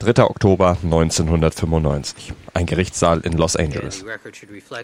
3. 0.00 0.24
Oktober 0.24 0.76
1995. 0.82 2.32
Ein 2.52 2.66
Gerichtssaal 2.66 3.20
in 3.20 3.32
Los 3.32 3.56
Angeles. 3.56 4.04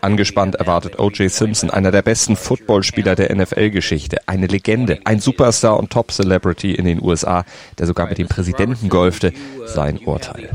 Angespannt 0.01 0.55
erwartet 0.55 0.99
O.J. 0.99 1.31
Simpson, 1.31 1.71
einer 1.71 1.91
der 1.91 2.03
besten 2.03 2.37
Footballspieler 2.37 3.17
der 3.17 3.35
NFL-Geschichte, 3.35 4.19
eine 4.27 4.47
Legende, 4.47 5.01
ein 5.05 5.21
Superstar 5.21 5.79
und 5.79 5.91
Top-Celebrity 5.91 6.75
in 6.75 6.85
den 6.85 7.03
USA, 7.03 7.45
der 7.79 7.87
sogar 7.87 8.09
mit 8.09 8.19
dem 8.19 8.29
Präsidenten 8.29 8.89
golfte, 8.89 9.33
sein 9.67 9.99
Urteil. 9.99 10.51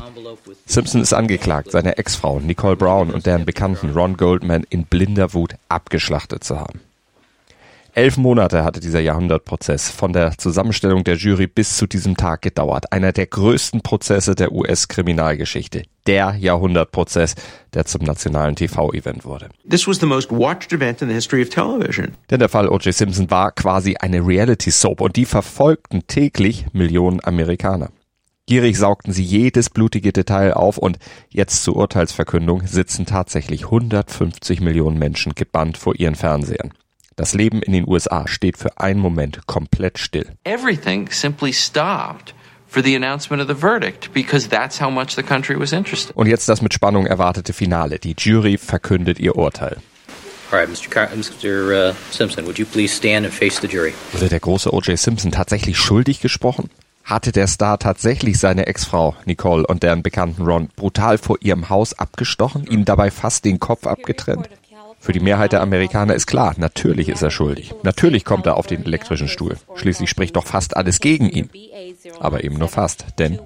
Simpson 0.66 1.02
ist 1.02 1.14
angeklagt, 1.14 1.72
seine 1.72 1.98
Ex-Frau 1.98 2.40
Nicole 2.40 2.78
Brown 2.78 3.12
und 3.12 3.26
deren 3.26 3.46
Bekannten 3.46 3.92
Ron 3.92 4.18
Goldman 4.18 4.66
in 4.70 4.86
blinder 4.86 5.34
Wut 5.34 5.56
abgeschlachtet 5.68 6.44
zu 6.44 6.60
haben. 6.60 6.80
Elf 7.96 8.18
Monate 8.18 8.64
hatte 8.64 8.80
dieser 8.80 9.02
Jahrhundertprozess 9.02 9.92
von 9.92 10.14
der 10.14 10.36
Zusammenstellung 10.36 11.04
der 11.04 11.16
Jury 11.16 11.46
bis 11.46 11.78
zu 11.78 11.86
diesem 11.86 12.18
Tag 12.18 12.42
gedauert. 12.42 12.92
Einer 12.92 13.12
der 13.12 13.28
größten 13.28 13.82
Prozesse 13.82 14.34
der 14.34 14.52
US-Kriminalgeschichte. 14.52 15.84
Der 16.08 16.36
Jahrhundertprozess, 16.40 17.36
der 17.76 17.86
zum 17.86 18.02
nationalen 18.02 18.56
TV-Event 18.56 19.26
wurde. 19.26 19.50
This 19.70 19.88
was 19.88 20.00
the 20.00 20.08
most 20.08 20.32
watched 20.32 20.74
event 20.74 21.04
in 21.04 21.10
the 21.10 21.14
history 21.14 21.44
of 21.44 21.50
television. 21.50 22.16
Denn 22.32 22.40
der 22.40 22.50
Fall 22.50 22.68
O.J. 22.68 22.96
Simpson 22.96 23.30
war 23.30 23.52
quasi 23.52 23.96
eine 24.00 24.26
Reality-Soap 24.26 25.00
und 25.00 25.16
die 25.16 25.26
verfolgten 25.26 26.08
täglich 26.08 26.66
Millionen 26.74 27.24
Amerikaner. 27.24 27.90
Gierig 28.48 28.76
saugten 28.76 29.14
sie 29.14 29.24
jedes 29.24 29.70
blutige 29.70 30.12
Detail 30.12 30.54
auf 30.54 30.80
und 30.80 30.98
jetzt 31.30 31.64
zur 31.64 31.76
Urteilsverkündung 31.76 32.66
sitzen 32.66 33.06
tatsächlich 33.06 33.66
150 33.66 34.62
Millionen 34.62 34.98
Menschen 34.98 35.36
gebannt 35.36 35.78
vor 35.78 35.96
ihren 35.96 36.16
Fernsehern. 36.16 36.74
Das 37.16 37.34
Leben 37.34 37.62
in 37.62 37.74
den 37.74 37.88
USA 37.88 38.28
steht 38.28 38.58
für 38.58 38.80
einen 38.80 39.00
Moment 39.00 39.46
komplett 39.46 40.00
still. 40.00 40.32
Everything 40.44 41.10
simply 41.12 41.54
stopped 41.54 42.34
for 42.68 42.84
the 42.84 42.96
announcement 42.96 43.42
of 43.42 43.48
the 43.48 43.56
verdict 43.56 44.12
because 44.14 44.50
that's 44.50 44.82
how 44.82 44.90
much 44.90 45.16
the 45.16 45.24
country 45.24 45.60
was 45.60 45.72
interested. 45.72 46.16
Und 46.16 46.28
jetzt 46.28 46.50
das 46.50 46.62
mit 46.62 46.74
Spannung 46.74 47.06
erwartete 47.06 47.54
Finale. 47.54 48.00
Die 48.00 48.16
Jury 48.18 48.58
verkündet 48.58 49.20
ihr 49.20 49.36
Urteil. 49.36 49.78
All 50.52 50.60
right, 50.60 50.70
Mr. 50.70 50.90
Car 50.90 51.10
Mr. 51.16 51.92
Uh, 51.92 51.94
Simpson, 52.12 52.46
would 52.46 52.60
you 52.60 52.66
please 52.66 52.96
stand 52.96 53.26
and 53.26 53.34
face 53.34 53.60
the 53.62 53.68
jury? 53.68 53.94
Wurde 54.12 54.30
der 54.30 54.40
große 54.40 54.72
O.J. 54.72 54.98
Simpson 54.98 55.32
tatsächlich 55.32 55.78
schuldig 55.78 56.20
gesprochen? 56.20 56.70
Hatte 57.04 57.32
der 57.32 57.48
Star 57.48 57.80
tatsächlich 57.80 58.40
seine 58.40 58.68
Ex-Frau 58.68 59.16
Nicole 59.26 59.68
und 59.68 59.84
deren 59.84 60.04
Bekannten 60.04 60.44
Ron 60.44 60.70
brutal 60.76 61.18
vor 61.18 61.38
ihrem 61.42 61.70
Haus 61.70 61.94
abgestochen, 61.94 62.66
ihm 62.66 62.86
dabei 62.86 63.12
fast 63.12 63.46
den 63.46 63.60
Kopf 63.60 63.86
abgetrennt? 63.88 64.48
Für 65.04 65.12
die 65.12 65.20
Mehrheit 65.20 65.52
der 65.52 65.60
Amerikaner 65.60 66.14
ist 66.14 66.28
klar, 66.28 66.54
natürlich 66.56 67.10
ist 67.10 67.22
er 67.22 67.30
schuldig. 67.30 67.76
Natürlich 67.84 68.24
kommt 68.24 68.46
er 68.46 68.56
auf 68.56 68.68
den 68.68 68.86
elektrischen 68.86 69.28
Stuhl. 69.28 69.58
Schließlich 69.76 70.10
spricht 70.10 70.38
doch 70.38 70.46
fast 70.46 70.78
alles 70.78 71.02
gegen 71.02 71.28
ihn. 71.28 71.50
Aber 72.22 72.46
eben 72.46 72.58
nur 72.58 72.70
fast, 72.70 73.08
denn 73.20 73.38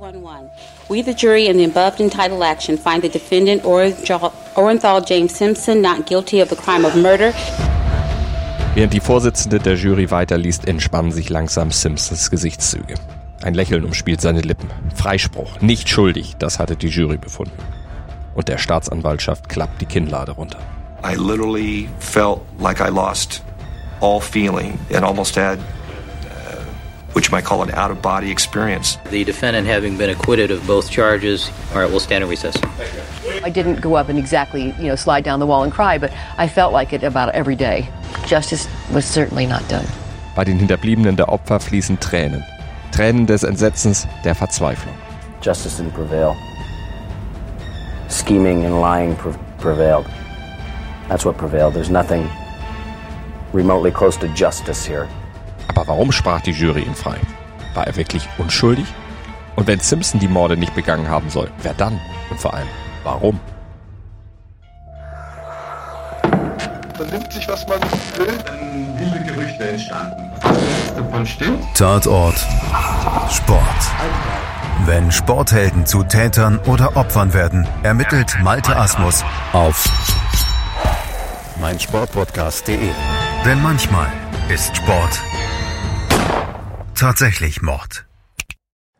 We, 0.87 1.03
the 1.03 1.15
jury 1.17 1.47
in 1.47 1.57
the 1.57 1.65
above 1.65 1.99
entitled 1.99 2.43
action, 2.43 2.77
find 2.77 3.01
the 3.01 3.09
defendant 3.09 3.65
Orenthal 3.65 5.03
James 5.03 5.35
Simpson 5.35 5.81
not 5.81 6.05
guilty 6.05 6.43
of 6.43 6.49
the 6.49 6.55
crime 6.55 6.85
of 6.85 6.93
murder. 6.93 7.33
Während 8.75 8.93
die 8.93 8.99
Vorsitzende 8.99 9.57
der 9.57 9.77
Jury 9.77 10.11
weiterliest, 10.11 10.67
entspannen 10.67 11.11
sich 11.11 11.29
langsam 11.29 11.71
Simpsons 11.71 12.29
Gesichtszüge. 12.29 12.93
Ein 13.41 13.55
Lächeln 13.55 13.83
umspielt 13.83 14.21
seine 14.21 14.41
Lippen. 14.41 14.69
Freispruch, 14.93 15.59
nicht 15.61 15.89
schuldig, 15.89 16.35
das 16.37 16.59
hatte 16.59 16.75
die 16.75 16.89
Jury 16.89 17.17
befunden. 17.17 17.57
Und 18.35 18.47
der 18.47 18.59
Staatsanwaltschaft 18.59 19.49
klappt 19.49 19.81
die 19.81 19.87
Kinnlade 19.87 20.33
runter. 20.33 20.59
I 21.07 21.15
literally 21.15 21.87
felt 21.99 22.45
like 22.59 22.81
I 22.81 22.89
lost 22.89 23.41
all 24.01 24.19
feeling 24.19 24.77
and 24.91 25.05
almost 25.05 25.35
had 25.35 25.57
uh, 25.57 26.65
which 27.13 27.29
you 27.29 27.31
might 27.31 27.45
call 27.45 27.63
an 27.63 27.71
out 27.71 27.91
of 27.91 28.01
body 28.01 28.29
experience. 28.29 28.97
The 29.09 29.23
defendant 29.23 29.67
having 29.67 29.97
been 29.97 30.09
acquitted 30.09 30.51
of 30.51 30.67
both 30.67 30.91
charges. 30.91 31.49
All 31.71 31.79
right, 31.79 31.89
we'll 31.89 32.01
stand 32.01 32.25
in 32.25 32.29
recess. 32.29 32.57
I 33.41 33.49
didn't 33.49 33.79
go 33.79 33.95
up 33.95 34.09
and 34.09 34.19
exactly, 34.19 34.75
you 34.77 34.89
know, 34.89 34.97
slide 34.97 35.23
down 35.23 35.39
the 35.39 35.47
wall 35.47 35.63
and 35.63 35.71
cry, 35.71 35.97
but 35.97 36.11
I 36.37 36.49
felt 36.49 36.73
like 36.73 36.91
it 36.91 37.03
about 37.03 37.33
every 37.33 37.55
day. 37.55 37.87
Justice 38.25 38.67
was 38.93 39.05
certainly 39.05 39.45
not 39.45 39.65
done. 39.69 39.85
Bei 40.35 40.43
den 40.43 40.59
Hinterbliebenen 40.59 41.15
der 41.15 41.29
Opfer 41.29 41.61
fließen 41.61 42.01
Tränen. 42.01 42.43
Tränen 42.91 43.27
des 43.27 43.43
Entsetzens, 43.43 44.05
der 44.25 44.35
Verzweiflung. 44.35 44.93
Justice 45.41 45.81
didn't 45.81 45.93
prevail. 45.93 46.35
Scheming 48.09 48.65
and 48.65 48.81
lying 48.81 49.15
pre 49.15 49.31
prevailed. 49.57 50.05
That's 51.09 51.25
what 51.25 51.37
prevailed. 51.37 51.73
There's 51.73 51.89
nothing 51.89 52.29
remotely 53.53 53.91
close 53.91 54.17
to 54.19 54.27
justice 54.35 54.85
here. 54.85 55.07
Aber 55.67 55.87
warum 55.87 56.11
sprach 56.11 56.41
die 56.41 56.51
Jury 56.51 56.81
ihn 56.81 56.95
frei? 56.95 57.17
War 57.73 57.87
er 57.87 57.95
wirklich 57.95 58.27
unschuldig? 58.37 58.85
Und 59.55 59.67
wenn 59.67 59.79
Simpson 59.79 60.19
die 60.19 60.27
Morde 60.27 60.57
nicht 60.57 60.75
begangen 60.75 61.09
haben 61.09 61.29
soll, 61.29 61.49
wer 61.61 61.73
dann? 61.73 61.99
Und 62.29 62.39
vor 62.39 62.53
allem, 62.53 62.67
warum? 63.03 63.39
Man 66.99 67.09
nimmt 67.11 67.31
sich, 67.31 67.47
was 67.47 67.67
man 67.67 67.79
will. 67.81 68.37
Dann 68.45 68.99
wilde 68.99 69.33
Gerüchte 69.33 69.69
entstanden. 69.69 70.31
Davon 70.95 71.25
stimmt. 71.25 71.63
Tatort 71.75 72.37
Sport. 73.31 73.61
Wenn 74.85 75.11
Sporthelden 75.11 75.85
zu 75.85 76.03
Tätern 76.03 76.59
oder 76.65 76.95
Opfern 76.95 77.33
werden, 77.33 77.67
ermittelt 77.83 78.37
Malte 78.41 78.75
Asmus 78.75 79.23
auf 79.53 79.85
meinsportpodcast.de. 81.59 82.89
Denn 83.45 83.61
manchmal 83.61 84.11
ist 84.49 84.75
Sport 84.77 85.21
tatsächlich 86.97 87.61
Mord. 87.61 88.05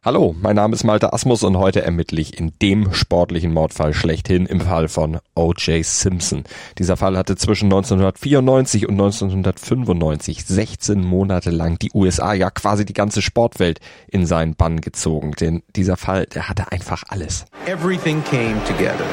Hallo, 0.05 0.35
mein 0.39 0.55
Name 0.55 0.75
ist 0.75 0.83
Malte 0.83 1.11
Asmus 1.11 1.43
und 1.43 1.57
heute 1.57 1.81
ermittle 1.81 2.21
ich 2.21 2.39
in 2.39 2.53
dem 2.61 2.93
sportlichen 2.93 3.51
Mordfall 3.51 3.93
schlechthin 3.93 4.45
im 4.45 4.61
Fall 4.61 4.87
von 4.87 5.19
O.J. 5.35 5.83
Simpson. 5.83 6.43
Dieser 6.77 6.95
Fall 6.95 7.17
hatte 7.17 7.35
zwischen 7.35 7.65
1994 7.65 8.87
und 8.87 8.93
1995 8.93 10.45
16 10.45 11.03
Monate 11.03 11.49
lang 11.49 11.79
die 11.79 11.91
USA, 11.93 12.33
ja 12.33 12.51
quasi 12.51 12.85
die 12.85 12.93
ganze 12.93 13.21
Sportwelt 13.21 13.79
in 14.07 14.25
seinen 14.25 14.55
Bann 14.55 14.79
gezogen. 14.79 15.31
Denn 15.31 15.63
dieser 15.75 15.97
Fall, 15.97 16.27
der 16.27 16.47
hatte 16.47 16.71
einfach 16.71 17.03
alles. 17.09 17.45
Everything 17.65 18.23
came 18.23 18.63
together. 18.65 19.05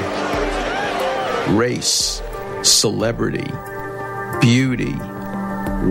Race, 1.57 2.23
celebrity, 2.65 3.51
beauty, 4.41 4.95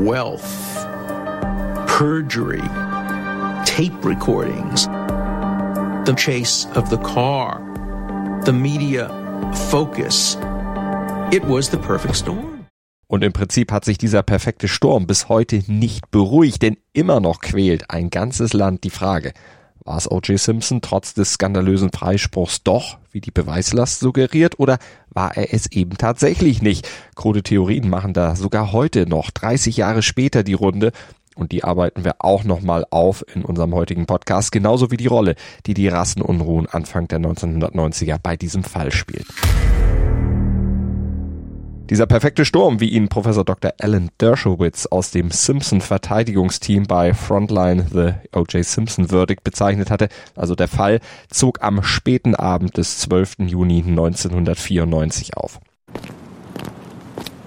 wealth, 0.03 0.49
perjury, 1.87 2.63
tape 3.63 3.93
recordings, 4.03 4.87
the 6.05 6.15
chase 6.17 6.65
of 6.75 6.89
the 6.89 6.97
car, 6.97 7.61
the 8.45 8.51
media 8.53 9.07
focus. 9.69 10.35
It 11.31 11.45
was 11.45 11.69
the 11.69 11.77
perfect 11.77 12.15
storm. 12.15 12.65
Und 13.07 13.23
im 13.23 13.31
Prinzip 13.31 13.71
hat 13.71 13.85
sich 13.85 13.99
dieser 13.99 14.23
perfekte 14.23 14.67
Sturm 14.67 15.05
bis 15.05 15.29
heute 15.29 15.61
nicht 15.67 16.09
beruhigt, 16.09 16.63
denn 16.63 16.77
immer 16.93 17.19
noch 17.19 17.41
quält 17.41 17.91
ein 17.91 18.09
ganzes 18.09 18.53
Land 18.53 18.83
die 18.83 18.89
Frage, 18.89 19.33
war 19.85 19.97
es 19.97 20.09
O.J. 20.09 20.39
Simpson 20.39 20.81
trotz 20.81 21.13
des 21.13 21.33
skandalösen 21.33 21.91
Freispruchs 21.91 22.63
doch, 22.63 22.97
wie 23.11 23.21
die 23.21 23.31
Beweislast 23.31 23.99
suggeriert, 23.99 24.59
oder 24.59 24.77
war 25.09 25.35
er 25.35 25.53
es 25.53 25.71
eben 25.71 25.97
tatsächlich 25.97 26.61
nicht? 26.61 26.87
Krude 27.15 27.43
Theorien 27.43 27.89
machen 27.89 28.13
da 28.13 28.35
sogar 28.35 28.71
heute 28.71 29.07
noch, 29.07 29.31
30 29.31 29.77
Jahre 29.77 30.01
später, 30.01 30.43
die 30.43 30.53
Runde. 30.53 30.91
Und 31.35 31.51
die 31.51 31.63
arbeiten 31.63 32.05
wir 32.05 32.17
auch 32.19 32.43
nochmal 32.43 32.85
auf 32.91 33.25
in 33.33 33.43
unserem 33.43 33.73
heutigen 33.73 34.05
Podcast, 34.05 34.51
genauso 34.51 34.91
wie 34.91 34.97
die 34.97 35.07
Rolle, 35.07 35.35
die 35.65 35.73
die 35.73 35.87
Rassenunruhen 35.87 36.67
Anfang 36.67 37.07
der 37.07 37.19
1990er 37.19 38.19
bei 38.21 38.37
diesem 38.37 38.63
Fall 38.63 38.91
spielt. 38.91 39.25
Dieser 41.89 42.05
perfekte 42.05 42.45
Sturm, 42.45 42.79
wie 42.79 42.89
ihn 42.89 43.09
Professor 43.09 43.43
Dr. 43.43 43.73
Alan 43.77 44.09
Dershowitz 44.21 44.85
aus 44.85 45.11
dem 45.11 45.31
Simpson-Verteidigungsteam 45.31 46.83
bei 46.83 47.13
Frontline 47.13 47.85
The 47.91 48.37
O.J. 48.37 48.63
Simpson 48.63 49.09
Verdict 49.09 49.43
bezeichnet 49.43 49.91
hatte, 49.91 50.07
also 50.33 50.55
der 50.55 50.69
Fall, 50.69 51.01
zog 51.29 51.61
am 51.61 51.83
späten 51.83 52.35
Abend 52.35 52.77
des 52.77 52.99
12. 52.99 53.39
Juni 53.39 53.83
1994 53.85 55.35
auf. 55.35 55.59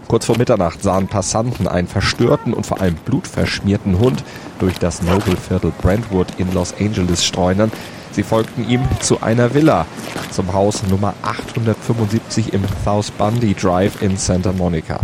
Kurz 0.07 0.27
vor 0.27 0.37
Mitternacht 0.37 0.83
sahen 0.83 1.09
Passanten 1.09 1.67
einen 1.67 1.89
verstörten 1.89 2.53
und 2.53 2.67
vor 2.67 2.81
allem 2.81 2.95
blutverschmierten 2.95 3.99
Hund 3.99 4.23
durch 4.61 4.79
das 4.79 5.03
Noble-Viertel 5.03 5.73
Brentwood 5.81 6.29
in 6.39 6.53
Los 6.53 6.75
Angeles 6.79 7.25
streunern. 7.25 7.73
Sie 8.17 8.23
folgten 8.23 8.67
ihm 8.67 8.81
zu 9.01 9.21
einer 9.21 9.53
Villa, 9.53 9.85
zum 10.31 10.55
Haus 10.55 10.83
Nummer 10.85 11.13
875 11.21 12.55
im 12.55 12.63
South 12.83 13.11
Bundy 13.11 13.53
Drive 13.53 14.01
in 14.01 14.17
Santa 14.17 14.55
Monica. 14.55 15.01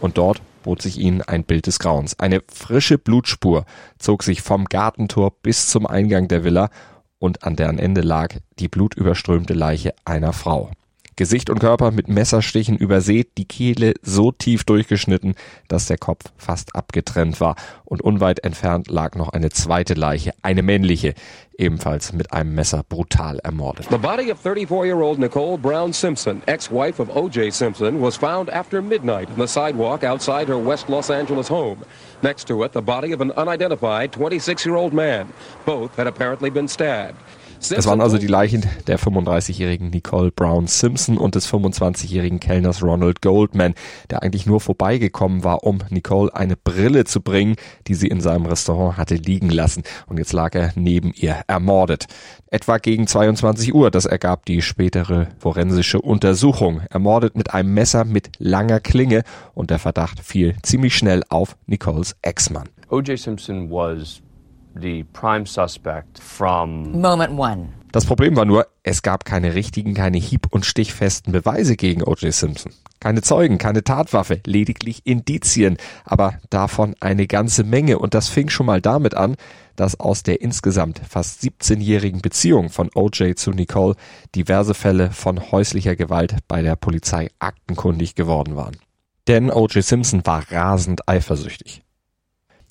Und 0.00 0.16
dort 0.16 0.40
bot 0.62 0.80
sich 0.80 0.98
ihnen 0.98 1.20
ein 1.20 1.44
Bild 1.44 1.66
des 1.66 1.78
Grauens. 1.78 2.18
Eine 2.18 2.40
frische 2.50 2.96
Blutspur 2.96 3.66
zog 3.98 4.22
sich 4.22 4.40
vom 4.40 4.64
Gartentor 4.64 5.30
bis 5.42 5.68
zum 5.68 5.86
Eingang 5.86 6.26
der 6.26 6.42
Villa 6.42 6.70
und 7.18 7.44
an 7.44 7.54
deren 7.54 7.78
Ende 7.78 8.00
lag 8.00 8.34
die 8.58 8.68
blutüberströmte 8.68 9.52
Leiche 9.52 9.92
einer 10.06 10.32
Frau. 10.32 10.70
Gesicht 11.16 11.48
und 11.48 11.60
Körper 11.60 11.90
mit 11.90 12.08
Messerstichen 12.08 12.76
übersät, 12.76 13.38
die 13.38 13.44
Kehle 13.44 13.94
so 14.02 14.32
tief 14.32 14.64
durchgeschnitten, 14.64 15.34
dass 15.68 15.86
der 15.86 15.98
Kopf 15.98 16.24
fast 16.36 16.74
abgetrennt 16.74 17.40
war. 17.40 17.54
Und 17.84 18.02
unweit 18.02 18.40
entfernt 18.40 18.88
lag 18.88 19.14
noch 19.14 19.28
eine 19.28 19.50
zweite 19.50 19.94
Leiche, 19.94 20.32
eine 20.42 20.62
männliche, 20.62 21.14
ebenfalls 21.56 22.12
mit 22.12 22.32
einem 22.32 22.54
Messer 22.54 22.82
brutal 22.88 23.38
ermordet. 23.38 23.86
The 23.90 23.98
body 23.98 24.32
of 24.32 24.44
34-year-old 24.44 25.18
Nicole 25.18 25.56
Brown 25.56 25.92
Simpson, 25.92 26.42
ex-wife 26.46 27.00
of 27.00 27.14
O.J. 27.14 27.52
Simpson, 27.52 28.02
was 28.02 28.16
found 28.16 28.50
after 28.50 28.82
midnight 28.82 29.28
on 29.30 29.36
the 29.36 29.46
sidewalk 29.46 30.02
outside 30.02 30.48
her 30.48 30.58
West 30.58 30.88
Los 30.88 31.10
Angeles 31.10 31.48
home. 31.48 31.78
Next 32.22 32.48
to 32.48 32.64
it, 32.64 32.72
the 32.72 32.82
body 32.82 33.12
of 33.12 33.20
an 33.20 33.30
unidentified 33.32 34.12
26-year-old 34.12 34.92
man. 34.92 35.28
Both 35.64 35.96
had 35.96 36.08
apparently 36.08 36.50
been 36.50 36.66
stabbed. 36.66 37.18
Es 37.70 37.86
waren 37.86 38.00
also 38.00 38.18
die 38.18 38.26
Leichen 38.26 38.66
der 38.86 38.98
35-jährigen 38.98 39.88
Nicole 39.90 40.30
Brown 40.30 40.66
Simpson 40.66 41.16
und 41.16 41.34
des 41.34 41.48
25-jährigen 41.50 42.38
Kellners 42.38 42.82
Ronald 42.82 43.22
Goldman, 43.22 43.74
der 44.10 44.22
eigentlich 44.22 44.44
nur 44.44 44.60
vorbeigekommen 44.60 45.44
war, 45.44 45.64
um 45.64 45.78
Nicole 45.88 46.34
eine 46.34 46.56
Brille 46.56 47.04
zu 47.04 47.22
bringen, 47.22 47.56
die 47.86 47.94
sie 47.94 48.08
in 48.08 48.20
seinem 48.20 48.46
Restaurant 48.46 48.98
hatte 48.98 49.14
liegen 49.14 49.48
lassen. 49.48 49.82
Und 50.06 50.18
jetzt 50.18 50.32
lag 50.32 50.54
er 50.54 50.72
neben 50.74 51.12
ihr 51.14 51.42
ermordet. 51.46 52.06
Etwa 52.50 52.78
gegen 52.78 53.06
22 53.06 53.74
Uhr, 53.74 53.90
das 53.90 54.04
ergab 54.04 54.44
die 54.46 54.60
spätere 54.60 55.28
forensische 55.38 56.00
Untersuchung. 56.00 56.82
Ermordet 56.90 57.36
mit 57.36 57.54
einem 57.54 57.72
Messer 57.72 58.04
mit 58.04 58.30
langer 58.38 58.80
Klinge 58.80 59.22
und 59.54 59.70
der 59.70 59.78
Verdacht 59.78 60.20
fiel 60.20 60.56
ziemlich 60.62 60.96
schnell 60.96 61.22
auf 61.30 61.56
Nicoles 61.66 62.16
Ex-Mann. 62.22 62.68
O.J. 62.90 63.18
Simpson 63.18 63.70
was 63.70 64.20
the 64.80 65.04
prime 65.12 65.46
suspect 65.46 66.18
from 66.18 67.00
moment 67.00 67.38
one. 67.38 67.68
Das 67.94 68.06
Problem 68.06 68.34
war 68.34 68.44
nur, 68.44 68.66
es 68.82 69.02
gab 69.02 69.24
keine 69.24 69.54
richtigen, 69.54 69.94
keine 69.94 70.18
hieb- 70.18 70.48
und 70.50 70.66
stichfesten 70.66 71.32
Beweise 71.32 71.76
gegen 71.76 72.02
O.J. 72.02 72.34
Simpson. 72.34 72.72
Keine 72.98 73.22
Zeugen, 73.22 73.56
keine 73.56 73.84
Tatwaffe, 73.84 74.40
lediglich 74.46 75.02
Indizien, 75.06 75.76
aber 76.04 76.40
davon 76.50 76.96
eine 76.98 77.28
ganze 77.28 77.62
Menge. 77.62 78.00
Und 78.00 78.14
das 78.14 78.28
fing 78.28 78.48
schon 78.48 78.66
mal 78.66 78.80
damit 78.80 79.14
an, 79.14 79.36
dass 79.76 80.00
aus 80.00 80.24
der 80.24 80.40
insgesamt 80.40 81.02
fast 81.08 81.40
17-jährigen 81.44 82.20
Beziehung 82.20 82.68
von 82.68 82.90
O.J. 82.96 83.38
zu 83.38 83.52
Nicole 83.52 83.94
diverse 84.34 84.74
Fälle 84.74 85.12
von 85.12 85.52
häuslicher 85.52 85.94
Gewalt 85.94 86.38
bei 86.48 86.62
der 86.62 86.74
Polizei 86.74 87.28
aktenkundig 87.38 88.16
geworden 88.16 88.56
waren. 88.56 88.76
Denn 89.28 89.52
O.J. 89.52 89.84
Simpson 89.84 90.26
war 90.26 90.50
rasend 90.50 91.08
eifersüchtig. 91.08 91.83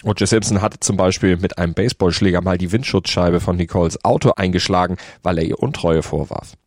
O.J. 0.05 0.27
Simpson 0.27 0.61
hatte 0.61 0.81
zum 0.81 0.97
Beispiel 0.97 1.37
mit 1.37 1.57
einem 1.57 1.73
Baseballschläger 1.73 2.41
mal 2.41 2.57
die 2.57 2.73
Windschutzscheibe 2.73 3.39
von 3.39 3.55
Nicoles 3.55 4.03
Auto 4.03 4.33
eingeschlagen, 4.35 4.97
weil 5.23 5.37
er 5.37 5.45
ihr 5.45 5.59
Untreue 5.59 6.03
vorwarf. 6.03 6.57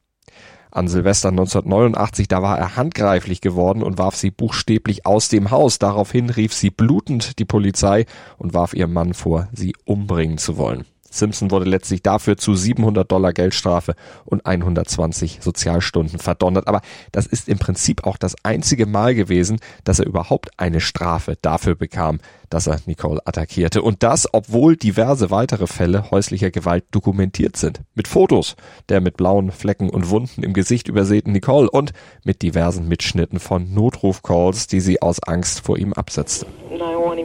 An 0.71 0.89
Silvester 0.89 1.29
1989, 1.29 2.29
da 2.29 2.41
war 2.41 2.59
er 2.59 2.77
handgreiflich 2.77 3.43
geworden 3.43 3.83
und 3.83 3.99
warf 3.99 4.17
sie 4.17 4.31
buchstäblich 4.31 5.05
aus 5.05 5.29
dem 5.29 5.51
Haus. 5.51 5.79
Daraufhin 5.79 6.31
rief 6.31 6.55
sie 6.55 6.71
blutend 6.71 7.39
die 7.39 7.45
Polizei 7.45 8.07
und 8.39 8.55
warf 8.55 8.73
ihrem 8.73 8.95
Mann 8.95 9.13
vor, 9.13 9.49
sie 9.53 9.75
umbringen 9.85 10.39
zu 10.39 10.57
wollen. 10.57 10.87
Simpson 11.17 11.51
wurde 11.51 11.69
letztlich 11.69 12.03
dafür 12.03 12.37
zu 12.37 12.55
700 12.55 13.11
Dollar 13.11 13.33
Geldstrafe 13.33 13.95
und 14.25 14.47
120 14.47 15.39
Sozialstunden 15.41 16.19
verdonnert. 16.19 16.69
Aber 16.69 16.83
das 17.13 17.27
ist 17.27 17.49
im 17.49 17.59
Prinzip 17.59 18.05
auch 18.05 18.17
das 18.17 18.35
einzige 18.43 18.87
Mal 18.87 19.15
gewesen, 19.15 19.59
dass 19.85 19.99
er 19.99 20.07
überhaupt 20.07 20.51
eine 20.59 20.81
Strafe 20.81 21.37
dafür 21.41 21.75
bekam, 21.75 22.19
dass 22.51 22.67
er 22.67 22.81
Nicole 22.87 23.21
attackierte. 23.25 23.83
Und 23.83 24.03
das, 24.03 24.29
obwohl 24.33 24.77
diverse 24.77 25.31
weitere 25.31 25.67
Fälle 25.67 26.11
häuslicher 26.11 26.51
Gewalt 26.51 26.85
dokumentiert 26.91 27.57
sind. 27.57 27.81
Mit 27.95 28.09
Fotos 28.09 28.57
der 28.89 29.01
mit 29.01 29.17
blauen 29.17 29.51
Flecken 29.51 29.91
und 29.91 30.11
Wunden 30.11 30.43
im 30.43 30.53
Gesicht 30.53 30.89
übersäten 30.89 31.33
Nicole 31.33 31.71
und 31.71 31.93
mit 32.25 32.43
diversen 32.43 32.89
Mitschnitten 32.89 33.39
von 33.39 33.73
Notrufcalls, 33.73 34.67
die 34.67 34.81
sie 34.81 35.03
aus 35.03 35.23
Angst 35.23 35.61
vor 35.61 35.79
ihm 35.79 35.93
absetzte. 35.93 36.47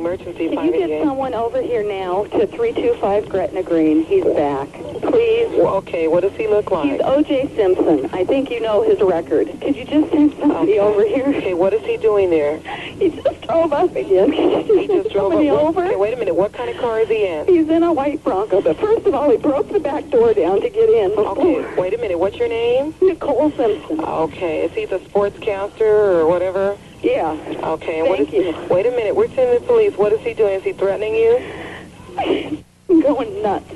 emergency. 0.02 0.50
Can 0.50 0.66
you 0.66 0.88
get 0.88 1.04
someone 1.04 1.34
over 1.34 1.62
here 1.62 1.84
now 1.84 2.24
to 2.24 2.48
325 2.48 3.30
Gretna 3.30 3.62
Green? 3.62 4.04
He's 4.04 4.24
back. 4.24 4.70
Please. 5.02 5.50
Well, 5.56 5.76
okay, 5.76 6.08
what 6.08 6.22
does 6.22 6.34
he 6.34 6.48
look 6.48 6.72
like? 6.72 6.92
He's 6.92 7.02
O.J. 7.02 7.56
Simpson. 7.56 8.10
I 8.14 8.26
think 8.26 8.50
you 8.50 8.62
know 8.62 8.82
his 8.82 9.00
record. 9.02 9.48
Could 9.62 9.76
you 9.76 9.86
just 9.86 10.12
send 10.12 10.34
somebody 10.40 10.80
okay. 10.80 10.80
over 10.80 11.06
here? 11.06 11.28
Okay, 11.28 11.54
what 11.54 11.74
is 11.74 11.84
he 11.84 11.98
doing 11.98 12.30
there? 12.30 12.58
He 13.02 13.10
just 13.10 13.42
drove 13.42 13.74
up 13.74 13.96
again. 13.96 14.32
he 14.32 14.88
just 14.88 15.11
drove 15.12 15.32
somebody 15.32 15.50
up. 15.50 15.60
over. 15.62 15.86
Okay, 15.86 15.96
wait 15.96 16.14
a 16.14 16.18
minute. 16.18 16.36
What 16.36 16.54
kind 16.54 16.70
of 16.70 16.78
car 16.78 17.00
is 17.00 17.10
he 17.10 17.28
in? 17.28 17.46
He's 17.48 17.70
in 17.70 17.84
a 17.84 17.94
white 17.94 18.24
Bronco. 18.24 18.62
But 18.62 18.78
first 18.80 19.06
of 19.06 19.14
all, 19.14 19.30
he 19.30 19.38
broke 19.38 19.70
the 19.70 19.80
back 19.80 20.10
door 20.10 20.34
down 20.34 20.62
to 20.62 20.70
get 20.70 20.90
in. 20.90 21.12
Okay, 21.12 21.76
wait 21.76 21.94
a 21.94 21.98
minute. 21.98 22.20
What's 22.20 22.38
your 22.38 22.48
name? 22.50 22.94
Nicole 23.02 23.52
Simpson. 23.52 24.00
Okay, 24.00 24.66
is 24.66 24.72
he 24.74 24.86
the 24.86 25.00
sportscaster 25.00 25.82
or 25.82 26.28
whatever? 26.28 26.78
Yeah. 27.02 27.32
Okay. 27.64 28.02
Thank 28.02 28.10
what 28.10 28.20
is, 28.20 28.34
you. 28.34 28.68
Wait 28.70 28.86
a 28.86 28.92
minute. 28.92 29.16
We're 29.16 29.28
sending 29.30 29.60
the 29.60 29.66
police. 29.66 29.98
What 29.98 30.14
is 30.14 30.20
he 30.22 30.34
doing? 30.34 30.54
Is 30.54 30.64
he 30.64 30.74
threatening 30.74 31.16
you? 31.16 32.64
I'm 32.90 33.02
going 33.02 33.42
nuts. 33.42 33.72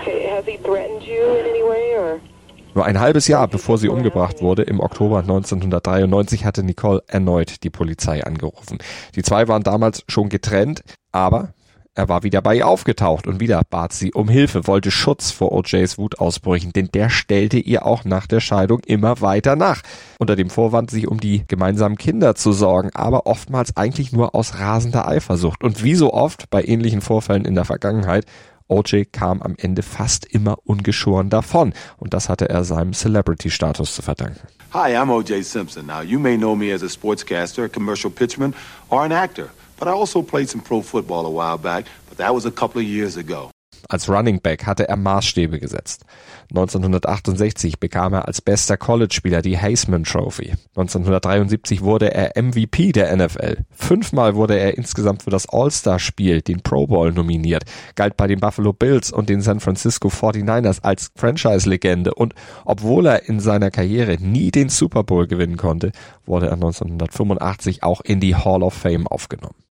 Okay. 0.00 0.26
Has 0.28 0.44
he 0.44 0.58
threatened 0.58 1.02
you 1.04 1.24
in 1.36 1.46
any 1.46 1.62
way 1.62 1.94
or? 1.96 2.20
Nur 2.74 2.84
ein 2.84 3.00
halbes 3.00 3.28
Jahr 3.28 3.48
bevor 3.48 3.78
sie 3.78 3.88
umgebracht 3.88 4.40
wurde, 4.40 4.62
im 4.62 4.80
Oktober 4.80 5.18
1993, 5.18 6.44
hatte 6.44 6.62
Nicole 6.62 7.02
erneut 7.06 7.62
die 7.64 7.70
Polizei 7.70 8.24
angerufen. 8.24 8.78
Die 9.14 9.22
zwei 9.22 9.48
waren 9.48 9.62
damals 9.62 10.04
schon 10.08 10.28
getrennt, 10.28 10.82
aber 11.10 11.54
er 11.98 12.08
war 12.08 12.22
wieder 12.22 12.40
bei 12.42 12.54
ihr 12.54 12.68
aufgetaucht 12.68 13.26
und 13.26 13.40
wieder 13.40 13.60
bat 13.68 13.92
sie 13.92 14.12
um 14.12 14.28
Hilfe, 14.28 14.68
wollte 14.68 14.92
Schutz 14.92 15.32
vor 15.32 15.50
OJs 15.50 15.98
Wutausbrüchen, 15.98 16.72
denn 16.72 16.90
der 16.94 17.10
stellte 17.10 17.58
ihr 17.58 17.84
auch 17.84 18.04
nach 18.04 18.28
der 18.28 18.38
Scheidung 18.38 18.78
immer 18.86 19.20
weiter 19.20 19.56
nach. 19.56 19.82
Unter 20.20 20.36
dem 20.36 20.48
Vorwand, 20.48 20.92
sich 20.92 21.08
um 21.08 21.18
die 21.18 21.42
gemeinsamen 21.48 21.98
Kinder 21.98 22.36
zu 22.36 22.52
sorgen, 22.52 22.90
aber 22.94 23.26
oftmals 23.26 23.76
eigentlich 23.76 24.12
nur 24.12 24.36
aus 24.36 24.60
rasender 24.60 25.08
Eifersucht. 25.08 25.64
Und 25.64 25.82
wie 25.82 25.96
so 25.96 26.12
oft 26.12 26.48
bei 26.50 26.62
ähnlichen 26.62 27.00
Vorfällen 27.00 27.44
in 27.44 27.56
der 27.56 27.64
Vergangenheit, 27.64 28.26
OJ 28.68 29.06
kam 29.12 29.42
am 29.42 29.54
Ende 29.58 29.82
fast 29.82 30.24
immer 30.26 30.58
ungeschoren 30.64 31.30
davon. 31.30 31.72
Und 31.96 32.14
das 32.14 32.28
hatte 32.28 32.48
er 32.48 32.64
seinem 32.64 32.92
Celebrity-Status 32.92 33.94
zu 33.94 34.02
verdanken. 34.02 34.48
Hi, 34.72 34.94
I'm 34.94 35.10
O.J. 35.10 35.42
Simpson. 35.44 35.86
Now, 35.86 36.02
you 36.02 36.18
may 36.18 36.36
know 36.36 36.54
me 36.54 36.72
as 36.72 36.82
a 36.82 36.88
sportscaster, 36.88 37.64
a 37.64 37.68
commercial 37.68 38.10
pitchman, 38.10 38.54
or 38.90 39.04
an 39.04 39.12
actor. 39.12 39.50
But 39.78 39.88
I 39.88 39.92
also 39.92 40.22
played 40.22 40.48
some 40.48 40.60
pro 40.60 40.82
football 40.82 41.24
a 41.26 41.30
while 41.30 41.56
back, 41.56 41.86
but 42.08 42.18
that 42.18 42.34
was 42.34 42.44
a 42.44 42.50
couple 42.50 42.80
of 42.80 42.86
years 42.86 43.16
ago. 43.16 43.50
Als 43.88 44.08
Running 44.08 44.40
Back 44.40 44.66
hatte 44.66 44.88
er 44.88 44.96
Maßstäbe 44.96 45.58
gesetzt. 45.58 46.04
1968 46.50 47.78
bekam 47.78 48.14
er 48.14 48.26
als 48.26 48.40
bester 48.40 48.76
College-Spieler 48.76 49.42
die 49.42 49.58
Heisman 49.58 50.04
Trophy. 50.04 50.52
1973 50.76 51.82
wurde 51.82 52.12
er 52.12 52.40
MVP 52.42 52.92
der 52.92 53.14
NFL. 53.16 53.64
Fünfmal 53.70 54.34
wurde 54.34 54.58
er 54.58 54.76
insgesamt 54.76 55.22
für 55.22 55.30
das 55.30 55.48
All-Star-Spiel, 55.48 56.42
den 56.42 56.60
Pro 56.62 56.86
Bowl, 56.86 57.12
nominiert, 57.12 57.64
galt 57.94 58.16
bei 58.16 58.26
den 58.26 58.40
Buffalo 58.40 58.72
Bills 58.72 59.12
und 59.12 59.28
den 59.28 59.40
San 59.40 59.60
Francisco 59.60 60.08
49ers 60.08 60.82
als 60.82 61.10
Franchise-Legende 61.16 62.14
und 62.14 62.34
obwohl 62.64 63.06
er 63.06 63.28
in 63.28 63.40
seiner 63.40 63.70
Karriere 63.70 64.16
nie 64.20 64.50
den 64.50 64.68
Super 64.68 65.04
Bowl 65.04 65.26
gewinnen 65.26 65.56
konnte, 65.56 65.92
wurde 66.24 66.46
er 66.46 66.54
1985 66.54 67.82
auch 67.82 68.00
in 68.00 68.20
die 68.20 68.36
Hall 68.36 68.62
of 68.62 68.74
Fame 68.74 69.06
aufgenommen. 69.06 69.67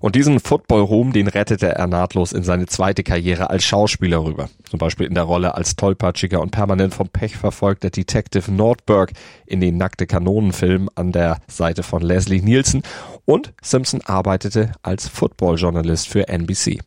Und 0.00 0.14
diesen 0.14 0.38
Football-Ruhm, 0.38 1.12
den 1.12 1.26
rettete 1.26 1.74
er 1.74 1.88
nahtlos 1.88 2.32
in 2.32 2.44
seine 2.44 2.66
zweite 2.66 3.02
Karriere 3.02 3.50
als 3.50 3.64
Schauspieler 3.64 4.24
rüber. 4.24 4.48
Zum 4.70 4.78
Beispiel 4.78 5.06
in 5.06 5.14
der 5.14 5.24
Rolle 5.24 5.56
als 5.56 5.74
tollpatschiger 5.74 6.40
und 6.40 6.52
permanent 6.52 6.94
vom 6.94 7.08
Pech 7.08 7.36
verfolgter 7.36 7.90
Detective 7.90 8.52
Nordberg 8.52 9.10
in 9.44 9.60
den 9.60 9.76
Nackte 9.76 10.06
Kanonenfilmen 10.06 10.88
an 10.94 11.10
der 11.10 11.38
Seite 11.48 11.82
von 11.82 12.00
Leslie 12.00 12.42
Nielsen. 12.42 12.82
Und 13.24 13.52
Simpson 13.60 14.00
arbeitete 14.04 14.70
als 14.82 15.08
Football-Journalist 15.08 16.06
für 16.06 16.28
NBC. 16.28 16.78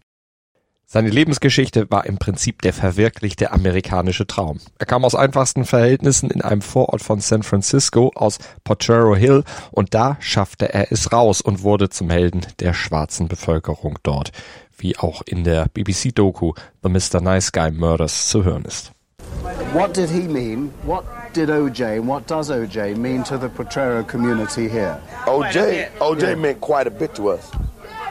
Seine 0.93 1.09
Lebensgeschichte 1.09 1.89
war 1.89 2.05
im 2.05 2.17
Prinzip 2.17 2.61
der 2.63 2.73
verwirklichte 2.73 3.53
amerikanische 3.53 4.27
Traum. 4.27 4.59
Er 4.77 4.85
kam 4.85 5.05
aus 5.05 5.15
einfachsten 5.15 5.63
Verhältnissen 5.63 6.29
in 6.29 6.41
einem 6.41 6.61
Vorort 6.61 7.01
von 7.01 7.21
San 7.21 7.43
Francisco 7.43 8.11
aus 8.13 8.39
Potrero 8.65 9.15
Hill 9.15 9.45
und 9.71 9.93
da 9.93 10.17
schaffte 10.19 10.73
er 10.73 10.91
es 10.91 11.13
raus 11.13 11.39
und 11.39 11.63
wurde 11.63 11.87
zum 11.87 12.09
Helden 12.09 12.41
der 12.59 12.73
schwarzen 12.73 13.29
Bevölkerung 13.29 13.99
dort, 14.03 14.33
wie 14.77 14.97
auch 14.97 15.21
in 15.25 15.45
der 15.45 15.67
BBC-Doku 15.73 16.55
The 16.83 16.89
Mr. 16.89 17.21
Nice 17.21 17.53
Guy 17.53 17.71
Murders 17.71 18.27
zu 18.27 18.43
hören 18.43 18.65
ist. 18.65 18.91
What 19.71 19.95
did 19.95 20.09
he 20.09 20.27
mean? 20.27 20.73
What 20.83 21.05
did 21.33 21.49
OJ 21.49 21.99
and 21.99 22.07
what 22.09 22.29
does 22.29 22.51
OJ 22.51 22.97
mean 22.97 23.23
to 23.23 23.37
the 23.37 23.47
Potrero 23.47 24.03
community 24.03 24.67
here? 24.67 24.99
OJ, 25.25 25.87
OJ 26.01 26.35
meant 26.35 26.59
quite 26.59 26.85
a 26.85 26.91
bit 26.91 27.15
to 27.15 27.31
us. 27.31 27.49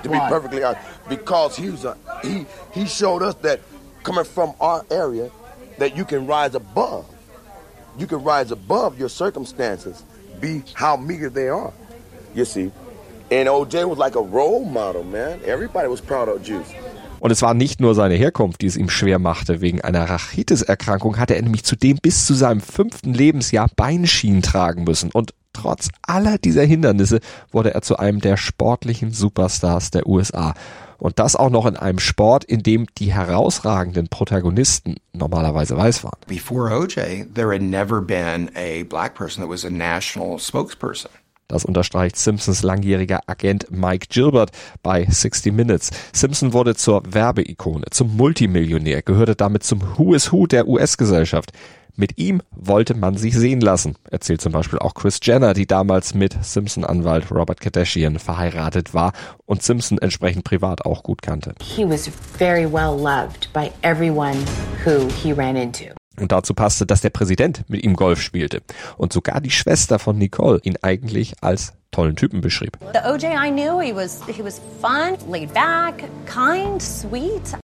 To 0.03 0.09
Why? 0.09 0.19
be 0.19 0.29
perfectly 0.31 0.65
honest, 0.65 0.81
because 1.11 1.57
he 1.57 1.69
was 1.69 1.85
a, 1.85 1.97
he 2.23 2.47
he 2.73 2.87
showed 2.87 3.23
us 3.23 3.35
that 3.43 3.61
coming 4.03 4.25
from 4.25 4.55
our 4.61 4.83
area, 4.91 5.31
that 5.79 5.97
you 5.97 6.07
can 6.07 6.27
rise 6.27 6.55
above. 6.55 7.05
You 7.99 8.07
can 8.07 8.25
rise 8.25 8.51
above 8.51 8.99
your 8.99 9.11
circumstances, 9.11 10.03
be 10.41 10.63
how 10.73 10.97
meager 10.97 11.29
they 11.29 11.49
are. 11.49 11.73
You 12.35 12.47
see, 12.47 12.71
and 13.31 13.49
OJ 13.49 13.87
was 13.89 13.99
like 13.99 14.15
a 14.15 14.23
role 14.23 14.65
model, 14.65 15.03
man. 15.05 15.41
Everybody 15.45 15.89
was 15.89 16.01
proud 16.01 16.29
of 16.29 16.43
Juice. 16.43 16.73
Und 17.19 17.31
es 17.31 17.43
war 17.43 17.53
nicht 17.53 17.81
nur 17.81 17.95
seine 17.95 18.15
Herkunft, 18.15 18.63
die 18.63 18.67
es 18.67 18.77
ihm 18.77 18.89
schwer 18.89 19.19
machte. 19.19 19.61
Wegen 19.61 19.83
einer 19.83 20.09
Rachitis-Erkrankung 20.09 21.19
hatte 21.19 21.37
er 21.37 21.43
nämlich 21.43 21.65
zudem 21.65 21.99
bis 22.01 22.25
zu 22.25 22.33
seinem 22.33 22.63
fünften 22.63 23.13
Lebensjahr 23.13 23.69
Beinschienen 23.77 24.41
tragen 24.41 24.85
müssen. 24.85 25.11
Und 25.13 25.35
trotz 25.53 25.89
aller 26.01 26.39
dieser 26.39 26.65
Hindernisse 26.65 27.21
wurde 27.53 27.75
er 27.75 27.83
zu 27.83 27.99
einem 27.99 28.21
der 28.21 28.39
sportlichen 28.39 29.13
Superstars 29.13 29.91
der 29.91 30.07
USA. 30.07 30.55
Und 31.01 31.19
das 31.19 31.35
auch 31.35 31.51
noch 31.51 31.67
in 31.67 31.77
einem 31.77 31.99
Sport, 31.99 32.45
in 32.45 32.63
dem 32.63 32.87
die 32.99 33.13
herausragenden 33.13 34.09
Protagonisten 34.09 34.97
normalerweise 35.13 35.77
weiß 35.77 36.05
waren. 36.05 36.19
Before 36.27 36.71
OJ, 36.71 37.25
there 37.35 37.53
had 37.53 37.63
never 37.63 38.01
been 38.01 38.51
a 38.55 38.85
black 38.85 39.15
person 39.15 39.43
that 39.43 39.51
was 39.51 39.65
a 39.65 39.71
national 39.71 40.39
spokesperson. 40.39 41.11
Das 41.51 41.65
unterstreicht 41.65 42.17
Simpsons 42.17 42.63
langjähriger 42.63 43.23
Agent 43.27 43.73
Mike 43.73 44.07
Gilbert 44.09 44.53
bei 44.85 45.05
60 45.05 45.53
Minutes. 45.53 45.91
Simpson 46.13 46.53
wurde 46.53 46.77
zur 46.77 47.03
Werbeikone, 47.05 47.87
zum 47.91 48.17
Multimillionär, 48.17 49.03
gehörte 49.03 49.35
damit 49.35 49.65
zum 49.65 49.83
Who 49.99 50.15
is 50.15 50.31
Who 50.31 50.47
der 50.47 50.69
US-Gesellschaft. 50.69 51.51
Mit 51.97 52.19
ihm 52.19 52.41
wollte 52.53 52.95
man 52.95 53.17
sich 53.17 53.35
sehen 53.37 53.61
lassen, 53.61 53.97
erzählt 54.09 54.41
zum 54.41 54.53
Beispiel 54.53 54.79
auch 54.79 54.95
Chris 54.95 55.19
Jenner, 55.21 55.53
die 55.53 55.67
damals 55.67 56.15
mit 56.15 56.37
Simpson-Anwalt 56.41 57.33
Robert 57.33 57.61
Kardashian 57.61 58.21
verheiratet 58.21 58.95
war 58.95 59.13
und 59.45 59.65
Simpson 59.65 59.99
entsprechend 59.99 60.45
privat 60.45 60.85
auch 60.85 61.03
gut 61.03 61.21
kannte. 61.21 61.55
He 61.61 61.85
was 61.85 62.09
very 62.39 62.65
well 62.65 62.97
loved 62.97 63.53
by 63.53 63.73
everyone 63.83 64.39
who 64.85 65.09
he 65.21 65.33
ran 65.33 65.57
into. 65.57 66.00
Und 66.19 66.33
dazu 66.33 66.55
passte, 66.55 66.87
dass 66.87 67.01
der 67.01 67.11
Präsident 67.11 67.65
mit 67.69 67.85
ihm 67.85 67.95
Golf 67.95 68.21
spielte 68.21 68.63
und 68.97 69.13
sogar 69.13 69.41
die 69.41 69.51
Schwester 69.51 69.99
von 69.99 70.19
Nicole 70.19 70.61
ihn 70.63 70.77
eigentlich 70.83 71.35
als 71.41 71.73
tollen 71.91 72.17
Typen 72.17 72.41
beschrieb. 72.41 72.79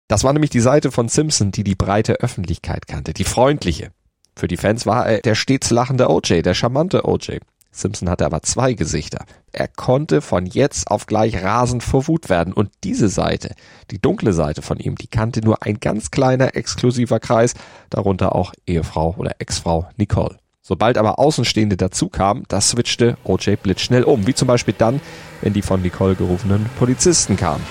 Das 0.08 0.24
war 0.24 0.34
nämlich 0.34 0.52
die 0.52 0.60
Seite 0.60 0.92
von 0.92 1.10
Simpson, 1.10 1.52
die 1.52 1.64
die 1.64 1.76
breite 1.76 2.14
Öffentlichkeit 2.22 2.88
kannte, 2.88 3.14
die 3.14 3.24
freundliche. 3.24 3.92
Für 4.36 4.48
die 4.48 4.58
Fans 4.58 4.86
war 4.86 5.08
er 5.08 5.20
der 5.22 5.36
stets 5.36 5.70
lachende 5.70 6.10
OJ, 6.10 6.42
der 6.42 6.54
charmante 6.54 7.06
OJ. 7.06 7.40
Simpson 7.76 8.10
hatte 8.10 8.26
aber 8.26 8.42
zwei 8.42 8.74
Gesichter. 8.74 9.26
Er 9.52 9.68
konnte 9.68 10.22
von 10.22 10.46
jetzt 10.46 10.90
auf 10.90 11.08
gleich 11.08 11.44
rasend 11.44 11.84
vor 11.84 12.08
Wut 12.08 12.30
werden 12.30 12.54
und 12.54 12.72
diese 12.84 13.10
Seite, 13.10 13.54
die 13.92 14.00
dunkle 14.00 14.32
Seite 14.32 14.62
von 14.62 14.80
ihm, 14.80 14.96
die 14.96 15.08
kannte 15.08 15.42
nur 15.42 15.64
ein 15.64 15.80
ganz 15.80 16.10
kleiner 16.10 16.56
exklusiver 16.56 17.20
Kreis, 17.20 17.54
darunter 17.90 18.34
auch 18.34 18.54
Ehefrau 18.66 19.16
oder 19.18 19.36
Ex-Frau 19.40 19.90
Nicole. 19.98 20.38
Sobald 20.62 20.98
aber 20.98 21.20
Außenstehende 21.20 21.78
dazukamen, 21.78 22.46
das 22.48 22.70
switchte 22.70 23.18
OJ 23.24 23.58
blitzschnell 23.58 24.04
um, 24.04 24.26
wie 24.26 24.34
zum 24.34 24.48
Beispiel 24.48 24.74
dann, 24.76 25.02
wenn 25.42 25.54
die 25.54 25.62
von 25.62 25.82
Nicole 25.82 26.16
gerufenen 26.16 26.66
Polizisten 26.80 27.36
kamen. 27.36 27.64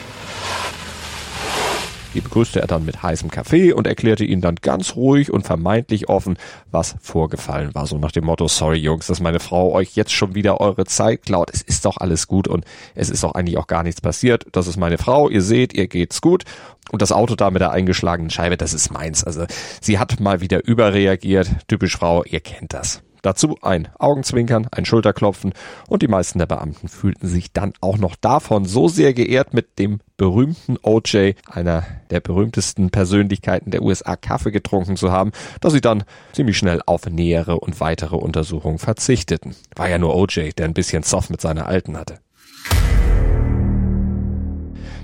Die 2.14 2.21
begrüßte 2.21 2.61
er 2.61 2.66
dann 2.66 2.85
mit 2.85 3.02
heißem 3.02 3.30
Kaffee 3.30 3.73
und 3.73 3.87
erklärte 3.87 4.25
ihnen 4.25 4.40
dann 4.40 4.56
ganz 4.56 4.94
ruhig 4.94 5.33
und 5.33 5.44
vermeintlich 5.44 6.09
offen, 6.09 6.37
was 6.71 6.94
vorgefallen 7.00 7.75
war. 7.75 7.87
So 7.87 7.99
nach 7.99 8.12
dem 8.12 8.25
Motto, 8.25 8.47
sorry 8.47 8.78
Jungs, 8.78 9.09
dass 9.09 9.21
meine 9.21 9.40
Frau 9.40 9.73
euch 9.73 9.97
jetzt 9.97 10.12
schon 10.12 10.35
wieder 10.35 10.61
eure 10.61 10.85
Zeit 10.85 11.23
klaut. 11.23 11.50
Es 11.52 11.62
ist 11.62 11.85
doch 11.85 11.97
alles 11.97 12.28
gut 12.28 12.47
und 12.47 12.64
es 12.94 13.11
ist 13.11 13.25
doch 13.25 13.35
eigentlich 13.35 13.59
auch 13.59 13.66
gar 13.66 13.83
nichts 13.83 14.00
passiert. 14.00 14.47
Das 14.52 14.66
ist 14.66 14.76
meine 14.76 14.99
Frau, 14.99 15.28
ihr 15.28 15.42
seht, 15.42 15.75
ihr 15.75 15.88
geht's 15.88 16.21
gut. 16.21 16.44
Und 16.92 17.02
das 17.02 17.12
Auto 17.12 17.35
da 17.35 17.50
mit 17.50 17.61
der 17.61 17.73
eingeschlagenen 17.73 18.30
Scheibe, 18.30 18.56
das 18.56 18.75
ist 18.75 18.92
meins. 18.92 19.25
Also 19.25 19.47
sie 19.80 19.99
hat 19.99 20.21
mal 20.21 20.40
wieder 20.40 20.64
überreagiert. 20.64 21.50
Typisch 21.66 21.97
Frau, 21.97 22.23
ihr 22.25 22.40
kennt 22.40 22.75
das. 22.75 23.02
Dazu 23.25 23.57
ein 23.62 23.88
Augenzwinkern, 23.99 24.69
ein 24.71 24.85
Schulterklopfen 24.85 25.54
und 25.88 26.02
die 26.02 26.09
meisten 26.09 26.38
der 26.38 26.45
Beamten 26.45 26.88
fühlten 26.88 27.26
sich 27.26 27.54
dann 27.54 27.73
auch 27.81 27.97
noch 27.97 28.16
davon 28.16 28.66
so 28.66 28.87
sehr 28.87 29.14
geehrt, 29.14 29.54
mit 29.54 29.78
dem 29.78 30.00
berühmten 30.19 30.76
OJ, 30.83 31.33
einer 31.47 31.85
der 32.11 32.21
berühmtesten 32.21 32.90
Persönlichkeiten 32.90 33.71
der 33.71 33.81
USA, 33.81 34.16
Kaffee 34.16 34.50
getrunken 34.50 34.99
zu 34.99 35.11
haben, 35.11 35.33
dass 35.62 35.73
sie 35.73 35.81
dann 35.81 36.04
ziemlich 36.35 36.59
schnell 36.59 36.83
auf 36.85 37.07
nähere 37.07 37.61
und 37.61 37.81
weitere 37.81 38.16
Untersuchungen 38.16 38.78
verzichteten. 38.78 39.57
War 39.75 39.88
ja 39.88 39.97
nur 39.97 40.14
OJ, 40.14 40.50
der 40.59 40.66
ein 40.66 40.75
bisschen 40.75 41.02
Zoff 41.02 41.31
mit 41.31 41.40
seiner 41.40 41.64
Alten 41.64 41.97
hatte. 41.97 42.19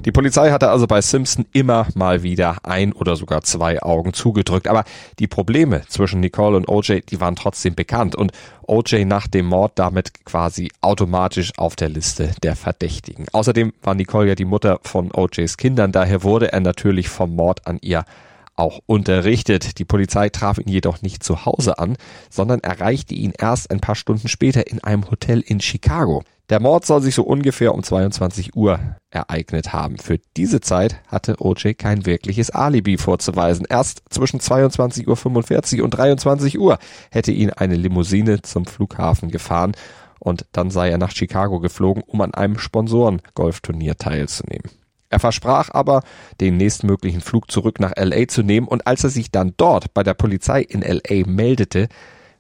Die 0.05 0.13
Polizei 0.13 0.51
hatte 0.51 0.71
also 0.71 0.87
bei 0.87 1.03
Simpson 1.03 1.45
immer 1.53 1.87
mal 1.95 2.23
wieder 2.23 2.59
ein 2.63 2.93
oder 2.93 3.17
sogar 3.17 3.43
zwei 3.43 3.83
Augen 3.83 4.15
zugedrückt. 4.15 4.67
Aber 4.67 4.85
die 5.19 5.27
Probleme 5.27 5.83
zwischen 5.89 6.21
Nicole 6.21 6.57
und 6.57 6.69
OJ, 6.69 7.01
die 7.11 7.21
waren 7.21 7.37
trotzdem 7.37 7.75
bekannt 7.75 8.17
und 8.17 8.33
OJ 8.67 9.05
nach 9.05 9.27
dem 9.27 9.47
Mord 9.47 9.73
damit 9.75 10.25
quasi 10.25 10.71
automatisch 10.81 11.53
auf 11.59 11.77
der 11.77 11.91
Liste 11.91 12.33
der 12.43 12.57
Verdächtigen. 12.57 13.27
Außerdem 13.33 13.75
war 13.83 13.95
Nicole 13.95 14.29
ja 14.29 14.35
die 14.35 14.47
Mutter 14.47 14.81
von 14.83 15.13
OJs 15.13 15.59
Kindern, 15.59 15.93
daher 15.93 16.23
wurde 16.23 16.53
er 16.53 16.61
natürlich 16.61 17.09
vom 17.09 17.37
Mord 17.37 17.67
an 17.67 17.79
ihr 17.83 18.05
auch 18.57 18.81
unterrichtet. 18.87 19.79
Die 19.79 19.85
Polizei 19.85 20.29
traf 20.29 20.59
ihn 20.59 20.69
jedoch 20.69 21.03
nicht 21.03 21.23
zu 21.23 21.45
Hause 21.45 21.79
an, 21.79 21.97
sondern 22.29 22.61
erreichte 22.61 23.15
ihn 23.15 23.33
erst 23.37 23.71
ein 23.71 23.81
paar 23.81 23.95
Stunden 23.95 24.29
später 24.29 24.67
in 24.67 24.83
einem 24.85 25.11
Hotel 25.11 25.41
in 25.41 25.61
Chicago. 25.61 26.23
Der 26.51 26.61
Mord 26.61 26.85
soll 26.85 27.01
sich 27.01 27.15
so 27.15 27.23
ungefähr 27.23 27.73
um 27.73 27.85
22 27.85 28.57
Uhr 28.57 28.81
ereignet 29.11 29.73
haben. 29.73 29.99
Für 29.99 30.19
diese 30.37 30.61
Zeit 30.61 31.01
hatte 31.07 31.37
OJ 31.39 31.75
kein 31.75 32.07
wirkliches 32.07 32.51
Alibi 32.51 32.99
vorzuweisen. 32.99 33.67
Erst 33.71 34.03
zwischen 34.11 34.41
22.45 34.41 35.79
Uhr 35.79 35.85
und 35.85 35.91
23 35.91 36.59
Uhr 36.59 36.79
hätte 37.13 37.31
ihn 37.31 37.51
eine 37.51 37.77
Limousine 37.77 38.43
zum 38.43 38.67
Flughafen 38.67 39.31
gefahren 39.31 39.77
und 40.19 40.45
dann 40.51 40.71
sei 40.71 40.91
er 40.91 40.99
nach 40.99 41.13
Chicago 41.13 41.61
geflogen, 41.61 42.03
um 42.05 42.21
an 42.21 42.35
einem 42.35 42.59
Sponsoren-Golfturnier 42.59 43.97
teilzunehmen. 43.97 44.71
Er 45.09 45.21
versprach 45.21 45.71
aber, 45.71 46.03
den 46.41 46.57
nächstmöglichen 46.57 47.21
Flug 47.21 47.51
zurück 47.51 47.79
nach 47.79 47.93
LA 47.97 48.27
zu 48.27 48.43
nehmen 48.43 48.67
und 48.67 48.89
als 48.89 49.05
er 49.05 49.11
sich 49.11 49.31
dann 49.31 49.55
dort 49.57 49.95
bei 49.95 50.03
der 50.03 50.15
Polizei 50.15 50.63
in 50.63 50.83
LA 50.83 51.29
meldete, 51.29 51.89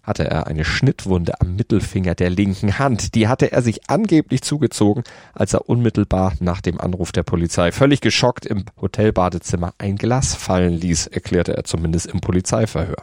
hatte 0.03 0.25
er 0.29 0.47
eine 0.47 0.65
Schnittwunde 0.65 1.41
am 1.41 1.57
Mittelfinger 1.57 2.15
der 2.15 2.31
linken 2.31 2.79
Hand. 2.79 3.15
Die 3.15 3.29
hatte 3.29 3.53
er 3.53 3.63
sich 3.63 3.89
angeblich 3.89 4.43
zugezogen, 4.43 5.05
als 5.35 5.55
er 5.55 5.69
unmittelbar 5.69 6.33
nach 6.41 6.61
dem 6.61 6.81
Anruf 6.81 7.13
der 7.13 7.23
Polizei 7.23 7.73
völlig 7.73 8.01
geschockt 8.01 8.47
im 8.47 8.65
Hotelbadezimmer 8.81 9.73
ein 9.79 9.97
Glas 9.97 10.35
fallen 10.35 10.73
ließ, 10.73 11.09
erklärte 11.09 11.57
er 11.57 11.65
zumindest 11.65 12.07
im 12.07 12.21
Polizeiverhör. 12.21 12.97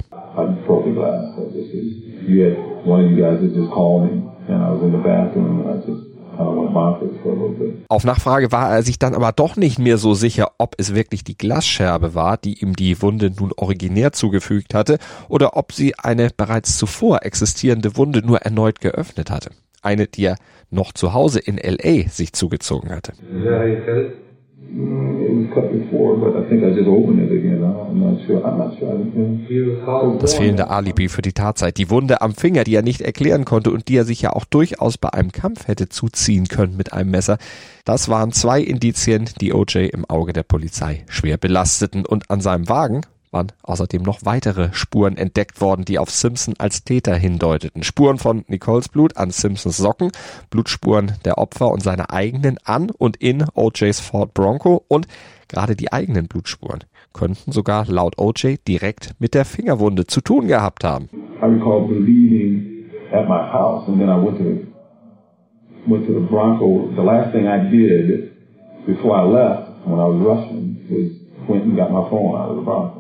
Auf 7.90 8.04
Nachfrage 8.04 8.52
war 8.52 8.72
er 8.72 8.84
sich 8.84 9.00
dann 9.00 9.16
aber 9.16 9.32
doch 9.32 9.56
nicht 9.56 9.80
mehr 9.80 9.98
so 9.98 10.14
sicher, 10.14 10.52
ob 10.58 10.76
es 10.78 10.94
wirklich 10.94 11.24
die 11.24 11.38
Glasscherbe 11.38 12.14
war, 12.16 12.38
die 12.38 12.62
ihm 12.62 12.76
die 12.76 13.02
Wunde 13.02 13.32
nun 13.32 13.52
originär 13.56 14.12
zugefügt 14.12 14.74
hatte, 14.74 14.98
oder 15.30 15.58
ob 15.58 15.72
sie 15.72 15.96
eine 15.98 16.30
bereits 16.36 16.78
zuvor 16.78 17.24
existierende 17.24 17.98
Wunde 17.98 18.26
nur 18.26 18.40
erneut 18.40 18.82
geöffnet 18.82 19.32
hatte. 19.32 19.52
Eine, 19.82 20.08
die 20.08 20.26
er 20.26 20.38
noch 20.70 20.92
zu 20.92 21.14
Hause 21.14 21.40
in 21.40 21.58
LA 21.58 22.10
sich 22.10 22.34
zugezogen 22.34 22.92
hatte. 22.92 23.14
Das 30.20 30.34
fehlende 30.34 30.70
Alibi 30.70 31.10
für 31.10 31.22
die 31.22 31.34
Tatzeit, 31.34 31.78
die 31.78 31.90
Wunde 31.90 32.22
am 32.22 32.34
Finger, 32.34 32.64
die 32.64 32.76
er 32.76 32.82
nicht 32.82 33.02
erklären 33.02 33.46
konnte 33.46 33.72
und 33.72 33.88
die 33.88 33.98
er 33.98 34.04
sich 34.04 34.22
ja 34.22 34.34
auch 34.34 34.46
durchaus 34.46 34.98
bei 34.98 35.10
einem 35.10 35.32
Kampf 35.32 35.68
hätte 35.68 35.90
zuziehen 35.90 36.48
können 36.48 36.76
mit 36.76 36.92
einem 36.92 37.12
Messer, 37.12 37.38
das 37.86 38.10
waren 38.10 38.32
zwei 38.32 38.62
Indizien, 38.62 39.30
die 39.40 39.54
OJ 39.54 39.90
im 39.94 40.06
Auge 40.06 40.34
der 40.34 40.44
Polizei 40.44 41.06
schwer 41.08 41.38
belasteten. 41.38 42.06
Und 42.06 42.30
an 42.30 42.42
seinem 42.42 42.68
Wagen 42.68 43.02
waren 43.32 43.52
außerdem 43.64 44.02
noch 44.02 44.20
weitere 44.24 44.70
Spuren 44.74 45.18
entdeckt 45.18 45.62
worden, 45.62 45.86
die 45.86 46.00
auf 46.00 46.10
Simpson 46.10 46.56
als 46.58 46.84
Täter 46.84 47.16
hindeuteten. 47.16 47.84
Spuren 47.84 48.18
von 48.18 48.46
Nicoles 48.48 48.90
Blut 48.90 49.18
an 49.18 49.32
Simpsons 49.32 49.78
Socken, 49.78 50.12
Blutspuren 50.50 51.14
der 51.26 51.38
Opfer 51.38 51.72
und 51.72 51.82
seine 51.82 52.10
eigenen 52.10 52.58
an 52.64 52.90
und 52.90 53.18
in 53.18 53.46
OJs 53.54 54.00
Ford 54.00 54.34
Bronco 54.34 54.84
und 54.88 55.08
gerade 55.48 55.76
die 55.76 55.92
eigenen 55.92 56.28
Blutspuren 56.28 56.84
könnten 57.14 57.52
sogar 57.52 57.86
laut 57.88 58.18
OJ 58.20 58.58
direkt 58.68 59.16
mit 59.20 59.34
der 59.34 59.44
Fingerwunde 59.44 60.06
zu 60.06 60.22
tun 60.22 60.48
gehabt 60.48 60.84
haben. 60.84 61.10
I 61.42 61.46
recall 61.46 61.88
bleeding 61.88 62.86
at 63.12 63.28
my 63.28 63.40
house 63.52 63.88
and 63.88 63.98
then 64.00 64.10
I 64.10 64.18
went 64.18 64.38
to 64.38 64.68
went 65.88 66.30
Bronco. 66.30 66.90
The 66.96 67.02
last 67.02 67.32
thing 67.32 67.48
I 67.48 67.70
did 67.70 68.32
before 68.86 69.16
I 69.16 69.24
left 69.24 69.86
when 69.86 70.00
I 70.00 70.06
was 70.06 70.22
rushing 70.22 70.78
was 70.90 71.12
went 71.48 71.64
and 71.64 71.76
got 71.76 71.92
my 71.92 72.08
phone 72.10 72.64
Bronco. 72.64 72.97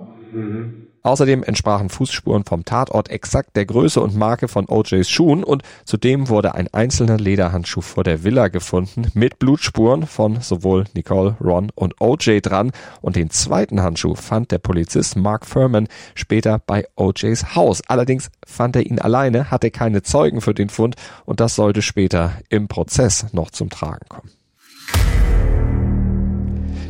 Außerdem 1.07 1.43
entsprachen 1.43 1.89
Fußspuren 1.89 2.43
vom 2.43 2.65
Tatort 2.65 3.09
exakt 3.09 3.55
der 3.55 3.65
Größe 3.65 4.01
und 4.01 4.17
Marke 4.17 4.49
von 4.49 4.67
OJs 4.67 5.09
Schuhen 5.09 5.45
und 5.45 5.63
zudem 5.85 6.27
wurde 6.27 6.53
ein 6.53 6.67
einzelner 6.73 7.17
Lederhandschuh 7.17 7.79
vor 7.79 8.03
der 8.03 8.25
Villa 8.25 8.49
gefunden 8.49 9.07
mit 9.13 9.39
Blutspuren 9.39 10.05
von 10.05 10.41
sowohl 10.41 10.83
Nicole, 10.95 11.37
Ron 11.39 11.71
und 11.75 12.01
OJ 12.01 12.41
dran 12.41 12.71
und 13.01 13.15
den 13.15 13.29
zweiten 13.29 13.81
Handschuh 13.81 14.15
fand 14.15 14.51
der 14.51 14.57
Polizist 14.57 15.15
Mark 15.15 15.45
Furman 15.45 15.87
später 16.13 16.59
bei 16.59 16.85
OJs 16.97 17.55
Haus. 17.55 17.81
Allerdings 17.87 18.29
fand 18.45 18.75
er 18.75 18.85
ihn 18.85 18.99
alleine, 18.99 19.49
hatte 19.49 19.71
keine 19.71 20.03
Zeugen 20.03 20.41
für 20.41 20.53
den 20.53 20.67
Fund 20.67 20.95
und 21.23 21.39
das 21.39 21.55
sollte 21.55 21.81
später 21.81 22.33
im 22.49 22.67
Prozess 22.67 23.27
noch 23.31 23.51
zum 23.51 23.69
Tragen 23.69 24.07
kommen. 24.09 24.31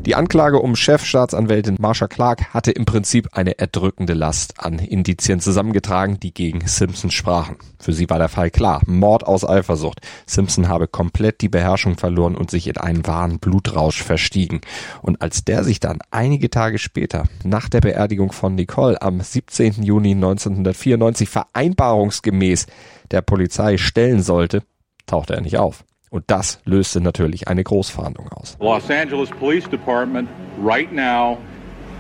Die 0.07 0.15
Anklage 0.15 0.59
um 0.59 0.77
Chefstaatsanwältin 0.77 1.75
Marsha 1.81 2.07
Clark 2.07 2.53
hatte 2.53 2.71
im 2.71 2.85
Prinzip 2.85 3.27
eine 3.33 3.59
erdrückende 3.59 4.13
Last 4.13 4.53
an 4.57 4.79
Indizien 4.79 5.41
zusammengetragen, 5.41 6.17
die 6.17 6.33
gegen 6.33 6.65
Simpson 6.65 7.11
sprachen. 7.11 7.57
Für 7.77 7.91
sie 7.91 8.09
war 8.09 8.17
der 8.17 8.29
Fall 8.29 8.49
klar. 8.49 8.81
Mord 8.85 9.27
aus 9.27 9.43
Eifersucht. 9.43 9.99
Simpson 10.25 10.69
habe 10.69 10.87
komplett 10.87 11.41
die 11.41 11.49
Beherrschung 11.49 11.97
verloren 11.97 12.37
und 12.37 12.49
sich 12.49 12.69
in 12.69 12.77
einen 12.77 13.05
wahren 13.05 13.39
Blutrausch 13.39 14.01
verstiegen. 14.01 14.61
Und 15.01 15.21
als 15.21 15.43
der 15.43 15.65
sich 15.65 15.81
dann 15.81 15.99
einige 16.09 16.49
Tage 16.49 16.77
später, 16.77 17.25
nach 17.43 17.67
der 17.67 17.81
Beerdigung 17.81 18.31
von 18.31 18.55
Nicole 18.55 19.01
am 19.01 19.19
17. 19.19 19.83
Juni 19.83 20.11
1994 20.11 21.27
vereinbarungsgemäß 21.27 22.67
der 23.11 23.23
Polizei 23.23 23.75
stellen 23.75 24.23
sollte, 24.23 24.63
tauchte 25.05 25.33
er 25.33 25.41
nicht 25.41 25.57
auf. 25.57 25.83
Und 26.17 26.24
das 26.25 26.57
löste 26.65 27.00
natürlich 27.00 27.47
eine 27.47 27.63
Großfahndung 27.63 28.29
aus. 28.29 28.57
Los 28.59 28.89
Angeles 28.89 29.29
Police 29.29 29.69
Department 29.69 30.27
right 30.59 30.91
now 30.91 31.38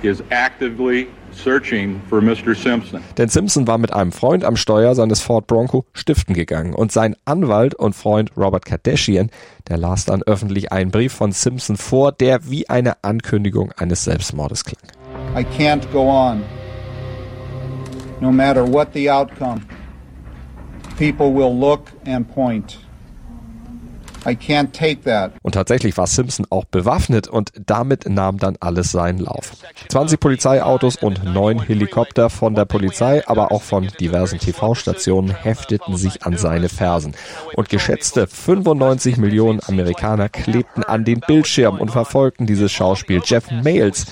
is 0.01 0.23
actively 0.31 1.05
searching 1.31 2.01
for 2.09 2.19
Mr. 2.19 2.55
Simpson. 2.55 2.99
Denn 3.15 3.29
Simpson 3.29 3.67
war 3.67 3.77
mit 3.77 3.93
einem 3.93 4.11
Freund 4.11 4.43
am 4.43 4.55
Steuer 4.55 4.95
seines 4.95 5.21
Ford 5.21 5.45
Bronco 5.45 5.85
stiften 5.93 6.33
gegangen 6.33 6.73
und 6.73 6.91
sein 6.91 7.15
Anwalt 7.25 7.75
und 7.75 7.93
Freund 7.93 8.31
Robert 8.35 8.65
Kardashian, 8.65 9.29
der 9.69 9.77
las 9.77 10.05
dann 10.05 10.23
öffentlich 10.23 10.71
einen 10.71 10.89
Brief 10.89 11.13
von 11.13 11.31
Simpson 11.31 11.77
vor, 11.77 12.11
der 12.11 12.49
wie 12.49 12.67
eine 12.67 13.03
Ankündigung 13.03 13.71
eines 13.73 14.03
Selbstmordes 14.03 14.63
klang. 14.63 14.81
I 15.39 15.45
can't 15.59 15.87
go 15.91 16.09
on. 16.09 16.41
No 18.19 18.31
matter 18.31 18.65
what 18.65 18.87
the 18.95 19.11
outcome, 19.11 19.61
people 20.97 21.31
will 21.31 21.55
look 21.55 21.91
and 22.07 22.27
point. 22.27 22.79
I 22.79 22.79
can't 22.79 22.81
take 22.81 24.15
that. 24.15 24.16
Und 25.41 25.53
tatsächlich 25.53 25.97
war 25.97 26.07
Simpson 26.07 26.45
auch 26.49 26.65
bewaffnet 26.65 27.27
und 27.27 27.51
damit 27.65 28.09
nahm 28.09 28.37
dann 28.37 28.57
alles 28.59 28.91
seinen 28.91 29.19
Lauf. 29.19 29.51
20 29.89 30.19
Polizeiautos 30.19 30.97
und 30.97 31.23
neun 31.23 31.61
Helikopter 31.61 32.29
von 32.29 32.53
der 32.55 32.65
Polizei, 32.65 33.25
aber 33.27 33.51
auch 33.51 33.61
von 33.61 33.87
diversen 33.99 34.39
TV-Stationen 34.39 35.33
hefteten 35.33 35.95
sich 35.95 36.23
an 36.23 36.37
seine 36.37 36.69
Fersen. 36.69 37.15
Und 37.55 37.69
geschätzte 37.69 38.27
95 38.27 39.17
Millionen 39.17 39.61
Amerikaner 39.65 40.29
klebten 40.29 40.83
an 40.83 41.05
den 41.05 41.21
Bildschirm 41.21 41.79
und 41.79 41.91
verfolgten 41.91 42.45
dieses 42.45 42.71
Schauspiel. 42.71 43.21
Jeff 43.23 43.49
Mayles, 43.51 44.07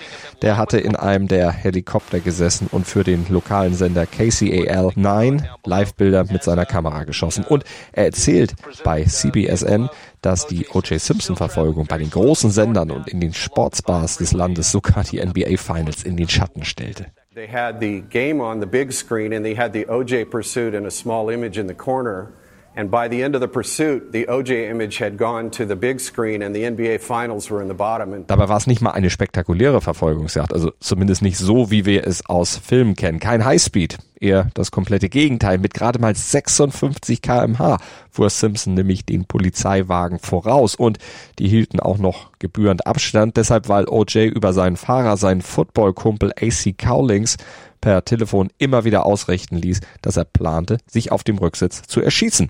der 0.45 0.57
hatte 0.57 0.77
in 0.77 0.95
einem 0.95 1.27
der 1.27 1.51
Helikopter 1.51 2.19
gesessen 2.19 2.67
und 2.71 2.85
für 2.85 3.03
den 3.03 3.25
lokalen 3.29 3.73
Sender 3.73 4.05
KCAL 4.05 4.91
9 4.95 5.47
Livebilder 5.65 6.25
mit 6.31 6.43
seiner 6.43 6.67
Kamera 6.67 7.03
geschossen. 7.03 7.43
Und 7.43 7.63
er 7.91 8.05
erzählt 8.05 8.53
bei 8.83 9.03
CBSN, 9.03 9.89
dass 10.21 10.45
die 10.45 10.67
O.J. 10.71 11.01
Simpson-Verfolgung 11.01 11.87
bei 11.87 11.97
den 11.97 12.11
großen 12.11 12.51
Sendern 12.51 12.91
und 12.91 13.07
in 13.07 13.19
den 13.19 13.33
Sportsbars 13.33 14.17
des 14.17 14.33
Landes 14.33 14.71
sogar 14.71 15.03
die 15.03 15.19
NBA 15.19 15.57
Finals 15.57 16.03
in 16.03 16.15
den 16.15 16.29
Schatten 16.29 16.63
stellte. 16.63 17.07
They 17.33 17.47
had 17.47 17.81
the 17.81 18.01
game 18.01 18.39
on 18.39 18.61
the 18.61 18.67
big 18.67 18.93
screen 18.93 19.33
and 19.33 19.43
they 19.43 19.55
had 19.55 19.73
the 19.73 19.87
O.J. 19.87 20.29
pursuit 20.29 20.75
in 20.75 20.85
a 20.85 20.91
small 20.91 21.31
image 21.31 21.59
in 21.59 21.67
the 21.67 21.73
corner. 21.73 22.31
And 22.77 22.91
by 22.91 23.07
the 23.09 23.21
end 23.21 23.35
of 23.35 23.41
the 23.41 23.47
pursuit, 23.47 24.11
the 24.11 24.27
OJ 24.27 24.69
image 24.69 24.99
had 24.99 25.17
gone 25.17 25.49
to 25.51 25.65
the 25.65 25.75
big 25.75 26.01
screen 26.01 26.43
and 26.43 26.53
the 26.53 26.63
NBA 26.63 26.99
Finals 26.99 27.49
were 27.49 27.61
in 27.61 27.69
the 27.69 27.73
bottom. 27.73 28.25
Dabei 28.27 28.49
war 28.49 28.57
es 28.57 28.67
nicht 28.67 28.81
mal 28.81 28.91
eine 28.91 29.09
spektakuläre 29.09 29.79
Verfolgungsjagd, 29.79 30.51
also 30.51 30.71
zumindest 30.81 31.21
nicht 31.21 31.37
so, 31.37 31.71
wie 31.71 31.85
wir 31.85 32.05
es 32.05 32.25
aus 32.25 32.57
Filmen 32.57 32.95
kennen. 32.95 33.19
Kein 33.19 33.45
Highspeed, 33.45 33.97
eher 34.19 34.49
das 34.55 34.71
komplette 34.71 35.07
Gegenteil. 35.07 35.57
Mit 35.57 35.73
gerade 35.73 35.99
mal 35.99 36.13
56 36.13 37.21
kmh 37.21 37.77
fuhr 38.11 38.29
Simpson 38.29 38.73
nämlich 38.73 39.05
den 39.05 39.23
Polizeiwagen 39.23 40.19
voraus 40.19 40.75
und 40.75 40.97
die 41.39 41.47
hielten 41.47 41.79
auch 41.79 41.97
noch 41.97 42.31
gebührend 42.39 42.85
Abstand. 42.85 43.37
Deshalb, 43.37 43.69
weil 43.69 43.87
OJ 43.87 44.25
über 44.27 44.51
seinen 44.51 44.75
Fahrer, 44.75 45.15
seinen 45.15 45.41
Footballkumpel 45.41 46.33
AC 46.33 46.77
Cowlings, 46.77 47.37
per 47.79 48.03
Telefon 48.03 48.49
immer 48.57 48.83
wieder 48.83 49.05
ausrichten 49.05 49.57
ließ, 49.57 49.79
dass 50.01 50.17
er 50.17 50.25
plante, 50.25 50.79
sich 50.87 51.11
auf 51.11 51.23
dem 51.23 51.37
Rücksitz 51.37 51.83
zu 51.83 52.01
erschießen. 52.01 52.49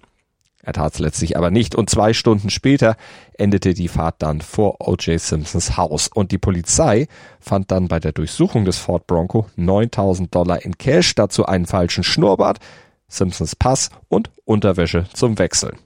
Er 0.66 0.74
tat 0.74 0.94
es 0.94 1.00
letztlich 1.00 1.38
aber 1.38 1.52
nicht 1.52 1.76
und 1.76 1.90
zwei 1.90 2.14
Stunden 2.14 2.50
später 2.50 2.98
endete 3.38 3.74
die 3.76 3.88
Fahrt 3.88 4.16
dann 4.20 4.42
vor 4.42 4.78
O.J. 4.80 5.20
Simpsons 5.20 5.78
Haus 5.78 6.08
und 6.08 6.32
die 6.32 6.40
Polizei 6.40 7.08
fand 7.40 7.72
dann 7.72 7.88
bei 7.88 8.00
der 8.00 8.12
Durchsuchung 8.12 8.66
des 8.66 8.80
Ford 8.80 9.06
Bronco 9.06 9.46
9000 9.56 10.34
Dollar 10.34 10.66
in 10.66 10.78
Cash, 10.78 11.14
dazu 11.16 11.46
einen 11.46 11.68
falschen 11.68 12.04
Schnurrbart, 12.04 12.58
Simpsons 13.08 13.56
Pass 13.56 13.92
und 14.10 14.32
Unterwäsche 14.44 15.06
zum 15.14 15.38
Wechseln. 15.38 15.78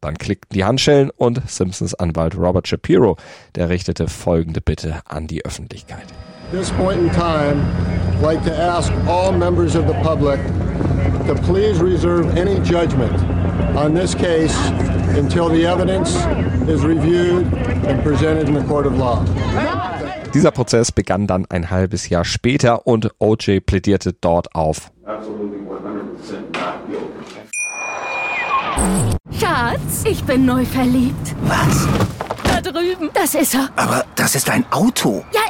Dann 0.00 0.16
klickten 0.16 0.54
die 0.54 0.64
Handschellen 0.64 1.10
und 1.10 1.42
Simpsons 1.48 1.94
Anwalt 1.94 2.36
Robert 2.36 2.66
Shapiro, 2.66 3.16
der 3.54 3.68
richtete 3.68 4.08
folgende 4.08 4.60
Bitte 4.62 5.02
an 5.06 5.26
die 5.26 5.44
Öffentlichkeit. 5.44 6.06
this 6.54 6.70
point 6.70 7.00
in 7.00 7.10
time, 7.10 7.60
I'd 7.60 8.22
like 8.22 8.44
to 8.44 8.54
ask 8.56 8.92
all 9.08 9.32
members 9.32 9.74
of 9.74 9.88
the 9.88 9.94
public 9.94 10.38
to 11.26 11.34
please 11.34 11.80
reserve 11.80 12.36
any 12.36 12.60
judgment 12.60 13.12
on 13.76 13.94
this 13.94 14.14
case 14.14 14.54
until 15.16 15.48
the 15.48 15.66
evidence 15.66 16.14
is 16.68 16.84
reviewed 16.84 17.46
and 17.86 18.02
presented 18.02 18.48
in 18.48 18.54
the 18.54 18.64
court 18.64 18.86
of 18.86 18.96
law. 18.96 19.24
Dieser 20.34 20.50
Prozess 20.50 20.90
begann 20.90 21.26
dann 21.26 21.46
ein 21.48 21.70
halbes 21.70 22.08
Jahr 22.08 22.24
später 22.24 22.86
und 22.86 23.12
OJ 23.20 23.60
plädierte 23.60 24.12
dort 24.12 24.54
auf. 24.54 24.90
Schatz, 29.30 30.04
ich 30.04 30.24
bin 30.24 30.44
neu 30.44 30.64
verliebt. 30.64 31.34
Was? 31.42 32.33
Drüben. 32.64 33.10
Das 33.14 33.34
ist 33.34 33.54
er. 33.54 33.68
Aber 33.76 34.04
das 34.16 34.34
ist 34.34 34.50
ein 34.50 34.64
Auto. 34.72 35.24
Ja, 35.32 35.42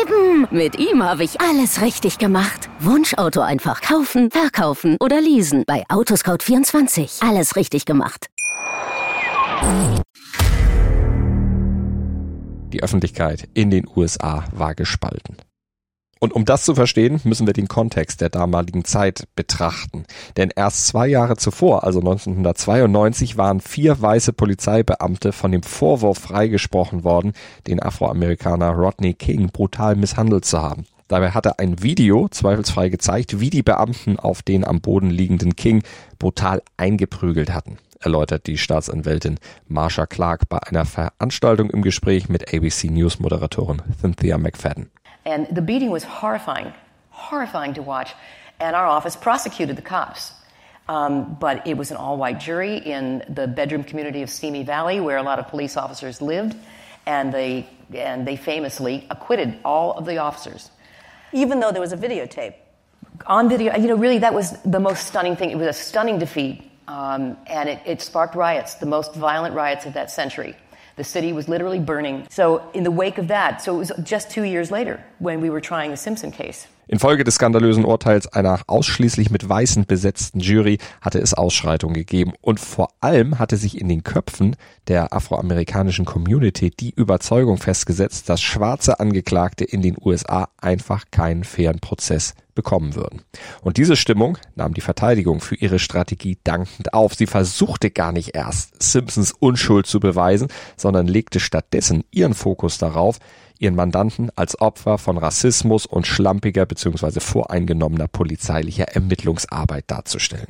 eben. 0.00 0.48
Mit 0.50 0.78
ihm 0.78 1.02
habe 1.02 1.24
ich 1.24 1.40
alles 1.40 1.80
richtig 1.80 2.18
gemacht. 2.18 2.68
Wunschauto 2.80 3.40
einfach 3.40 3.80
kaufen, 3.80 4.30
verkaufen 4.30 4.96
oder 5.00 5.20
leasen. 5.20 5.64
Bei 5.66 5.84
Autoscout24. 5.88 7.28
Alles 7.28 7.56
richtig 7.56 7.84
gemacht. 7.84 8.28
Die 12.72 12.82
Öffentlichkeit 12.82 13.48
in 13.54 13.70
den 13.70 13.86
USA 13.86 14.44
war 14.52 14.74
gespalten. 14.74 15.36
Und 16.22 16.34
um 16.34 16.44
das 16.44 16.64
zu 16.64 16.76
verstehen, 16.76 17.20
müssen 17.24 17.48
wir 17.48 17.52
den 17.52 17.66
Kontext 17.66 18.20
der 18.20 18.28
damaligen 18.28 18.84
Zeit 18.84 19.26
betrachten. 19.34 20.04
Denn 20.36 20.52
erst 20.54 20.86
zwei 20.86 21.08
Jahre 21.08 21.36
zuvor, 21.36 21.82
also 21.82 21.98
1992, 21.98 23.36
waren 23.36 23.58
vier 23.60 24.00
weiße 24.00 24.32
Polizeibeamte 24.32 25.32
von 25.32 25.50
dem 25.50 25.64
Vorwurf 25.64 26.18
freigesprochen 26.18 27.02
worden, 27.02 27.32
den 27.66 27.82
Afroamerikaner 27.82 28.70
Rodney 28.70 29.14
King 29.14 29.48
brutal 29.48 29.96
misshandelt 29.96 30.44
zu 30.44 30.62
haben. 30.62 30.86
Dabei 31.08 31.32
hatte 31.32 31.58
ein 31.58 31.82
Video 31.82 32.28
zweifelsfrei 32.28 32.88
gezeigt, 32.88 33.40
wie 33.40 33.50
die 33.50 33.64
Beamten 33.64 34.16
auf 34.16 34.42
den 34.42 34.64
am 34.64 34.80
Boden 34.80 35.10
liegenden 35.10 35.56
King 35.56 35.82
brutal 36.20 36.62
eingeprügelt 36.76 37.52
hatten 37.52 37.78
erläutert 38.04 38.48
die 38.48 38.58
Staatsanwältin 38.58 39.38
Marsha 39.68 40.06
Clark 40.06 40.48
bei 40.48 40.58
einer 40.58 40.84
Veranstaltung 40.84 41.70
im 41.70 41.82
Gespräch 41.82 42.28
mit 42.28 42.52
ABC 42.52 42.88
News 42.88 43.20
Moderatorin 43.20 43.80
Cynthia 44.00 44.38
McFadden. 44.38 44.90
And 45.24 45.46
the 45.54 45.62
beating 45.62 45.90
was 45.90 46.02
horrifying, 46.02 46.72
horrifying 47.10 47.74
to 47.74 47.82
watch. 47.82 48.12
And 48.60 48.74
our 48.76 48.86
office 48.86 49.16
prosecuted 49.16 49.76
the 49.76 49.82
cops. 49.82 50.32
Um, 50.88 51.36
but 51.38 51.66
it 51.66 51.76
was 51.76 51.90
an 51.90 51.96
all 51.96 52.16
white 52.16 52.40
jury 52.40 52.76
in 52.76 53.24
the 53.28 53.46
bedroom 53.46 53.84
community 53.84 54.22
of 54.22 54.30
Simi 54.30 54.64
Valley, 54.64 55.00
where 55.00 55.16
a 55.16 55.22
lot 55.22 55.38
of 55.38 55.48
police 55.48 55.76
officers 55.76 56.20
lived. 56.20 56.56
And 57.06 57.32
they, 57.32 57.68
and 57.94 58.26
they 58.26 58.36
famously 58.36 59.06
acquitted 59.10 59.58
all 59.64 59.92
of 59.92 60.06
the 60.06 60.18
officers. 60.18 60.70
Even 61.32 61.60
though 61.60 61.72
there 61.72 61.80
was 61.80 61.92
a 61.92 61.96
videotape. 61.96 62.54
On 63.26 63.48
video, 63.48 63.76
you 63.76 63.88
know, 63.88 63.96
really, 63.96 64.18
that 64.18 64.34
was 64.34 64.52
the 64.62 64.80
most 64.80 65.06
stunning 65.06 65.36
thing. 65.36 65.50
It 65.50 65.58
was 65.58 65.68
a 65.68 65.72
stunning 65.72 66.18
defeat. 66.18 66.68
Um, 66.88 67.36
and 67.46 67.68
it, 67.68 67.80
it 67.86 68.02
sparked 68.02 68.34
riots, 68.34 68.74
the 68.74 68.86
most 68.86 69.14
violent 69.14 69.54
riots 69.54 69.86
of 69.86 69.94
that 69.94 70.10
century. 70.10 70.56
The 70.96 71.04
city 71.04 71.32
was 71.32 71.48
literally 71.48 71.78
burning. 71.78 72.26
So, 72.30 72.70
in 72.74 72.84
the 72.84 72.90
wake 72.90 73.18
of 73.18 73.28
that, 73.28 73.62
so 73.62 73.74
it 73.74 73.78
was 73.78 73.92
just 74.02 74.30
two 74.30 74.42
years 74.42 74.70
later 74.70 75.02
when 75.18 75.40
we 75.40 75.50
were 75.50 75.60
trying 75.60 75.90
the 75.90 75.96
Simpson 75.96 76.30
case. 76.30 76.66
Infolge 76.88 77.22
des 77.22 77.36
skandalösen 77.36 77.84
Urteils 77.84 78.26
einer 78.26 78.60
ausschließlich 78.66 79.30
mit 79.30 79.48
Weißen 79.48 79.86
besetzten 79.86 80.40
Jury 80.40 80.78
hatte 81.00 81.20
es 81.20 81.32
Ausschreitungen 81.32 81.94
gegeben 81.94 82.32
und 82.40 82.58
vor 82.58 82.88
allem 83.00 83.38
hatte 83.38 83.56
sich 83.56 83.80
in 83.80 83.88
den 83.88 84.02
Köpfen 84.02 84.56
der 84.88 85.12
afroamerikanischen 85.12 86.04
Community 86.04 86.70
die 86.70 86.90
Überzeugung 86.90 87.58
festgesetzt, 87.58 88.28
dass 88.28 88.42
schwarze 88.42 88.98
Angeklagte 88.98 89.64
in 89.64 89.80
den 89.80 89.96
USA 90.00 90.48
einfach 90.60 91.04
keinen 91.12 91.44
fairen 91.44 91.78
Prozess 91.78 92.34
bekommen 92.54 92.94
würden. 92.94 93.22
Und 93.62 93.76
diese 93.76 93.96
Stimmung 93.96 94.36
nahm 94.56 94.74
die 94.74 94.80
Verteidigung 94.80 95.40
für 95.40 95.54
ihre 95.54 95.78
Strategie 95.78 96.38
dankend 96.44 96.92
auf. 96.92 97.14
Sie 97.14 97.26
versuchte 97.26 97.90
gar 97.90 98.12
nicht 98.12 98.34
erst, 98.34 98.82
Simpsons 98.82 99.32
Unschuld 99.32 99.86
zu 99.86 100.00
beweisen, 100.00 100.48
sondern 100.76 101.06
legte 101.06 101.40
stattdessen 101.40 102.04
ihren 102.10 102.34
Fokus 102.34 102.78
darauf, 102.78 103.18
ihren 103.62 103.76
Mandanten 103.76 104.30
als 104.36 104.60
Opfer 104.60 104.98
von 104.98 105.16
Rassismus 105.16 105.86
und 105.86 106.06
schlampiger 106.06 106.66
bzw. 106.66 107.20
voreingenommener 107.20 108.08
polizeilicher 108.08 108.88
Ermittlungsarbeit 108.88 109.84
darzustellen. 109.86 110.48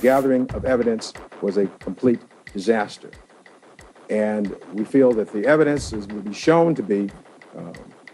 The 0.00 0.06
gathering 0.06 0.48
of 0.54 0.64
evidence 0.64 1.12
was 1.40 1.56
a 1.56 1.66
complete 1.82 2.20
disaster. 2.52 3.08
And 4.10 4.54
we 4.74 4.84
feel 4.84 5.14
that 5.14 5.32
the 5.32 5.44
evidence 5.46 5.92
is, 5.92 6.08
will 6.08 6.22
be 6.22 6.34
shown 6.34 6.74
to 6.74 6.82
be 6.82 7.08
uh, 7.56 7.72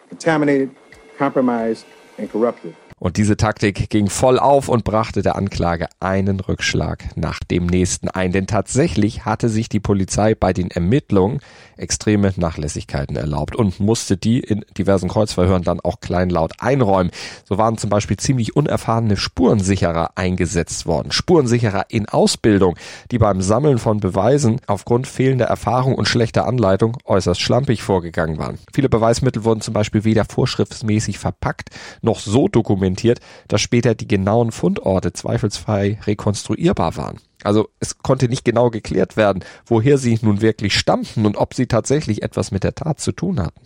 contaminated, 0.09 0.71
compromised, 1.19 1.87
and 2.19 2.31
corrupted. 2.31 2.75
Und 2.99 3.17
diese 3.17 3.37
Taktik 3.37 3.91
ging 3.91 4.09
voll 4.09 4.39
auf 4.39 4.69
und 4.69 4.85
brachte 4.85 5.23
der 5.23 5.37
Anklage 5.37 5.89
einen 5.99 6.39
Rückschlag 6.39 7.17
nach 7.17 7.41
dem 7.41 7.67
nächsten 7.67 8.09
ein. 8.09 8.31
Denn 8.31 8.47
tatsächlich 8.47 9.25
hatte 9.25 9.49
sich 9.49 9.69
die 9.69 9.81
Polizei 9.81 10.35
bei 10.35 10.53
den 10.53 10.71
Ermittlungen 10.71 11.41
extreme 11.77 12.33
Nachlässigkeiten 12.37 13.17
erlaubt 13.17 13.57
und 13.57 13.81
musste 13.81 14.17
die 14.17 14.39
in 14.39 14.65
diversen 14.79 15.09
Kreuzverhören 15.09 15.65
dann 15.65 15.81
auch 15.81 15.99
kleinlaut 15.99 16.53
einräumen. 16.61 17.11
So 17.45 17.59
waren 17.59 17.79
zum 17.79 17.91
Beispiel 17.91 18.17
ziemlich 18.17 18.55
unerfahrene 18.55 19.17
Spurensicherer 19.17 20.13
eingesetzt 20.15 20.87
worden. 20.87 21.11
Spurensicherer 21.11 21.87
in 21.89 22.09
Ausbildung, 22.09 22.77
die 23.11 23.19
beim 23.19 23.43
Sammeln 23.43 23.79
von 23.79 23.99
Beweisen 23.99 24.61
aufgrund 24.69 25.09
fehlender 25.09 25.47
Erfahrung 25.47 25.97
und 25.97 26.09
schlechter 26.09 26.47
Anleitung 26.47 26.97
äußerst 27.05 27.41
schlampig 27.41 27.83
vorgegangen 27.83 28.39
waren. 28.39 28.59
Viele 28.73 28.89
Beweismittel 28.89 29.45
wurden 29.45 29.61
zum 29.61 29.75
Beispiel 29.75 30.05
weder 30.05 30.25
vorschriftsmäßig 30.25 31.19
verpackt 31.19 31.71
noch 32.01 32.21
so 32.21 32.47
dokumentiert, 32.47 32.84
dokumentiert, 32.85 33.21
dass 33.49 33.61
später 33.61 33.95
die 33.95 34.09
genauen 34.09 34.53
Fundorte 34.53 35.13
zweifelsfrei 35.13 35.99
rekonstruierbar 36.07 36.97
waren. 36.97 37.19
Also 37.43 37.69
es 37.81 37.99
konnte 37.99 38.29
nicht 38.29 38.45
genau 38.45 38.71
geklärt 38.71 39.17
werden, 39.17 39.45
woher 39.67 39.99
sie 39.99 40.19
nun 40.23 40.41
wirklich 40.41 40.75
stammten 40.79 41.27
und 41.27 41.37
ob 41.37 41.55
sie 41.55 41.67
tatsächlich 41.67 42.23
etwas 42.23 42.51
mit 42.51 42.65
der 42.65 42.75
Tat 42.75 43.01
zu 43.01 43.13
tun 43.13 43.41
hatten. 43.41 43.61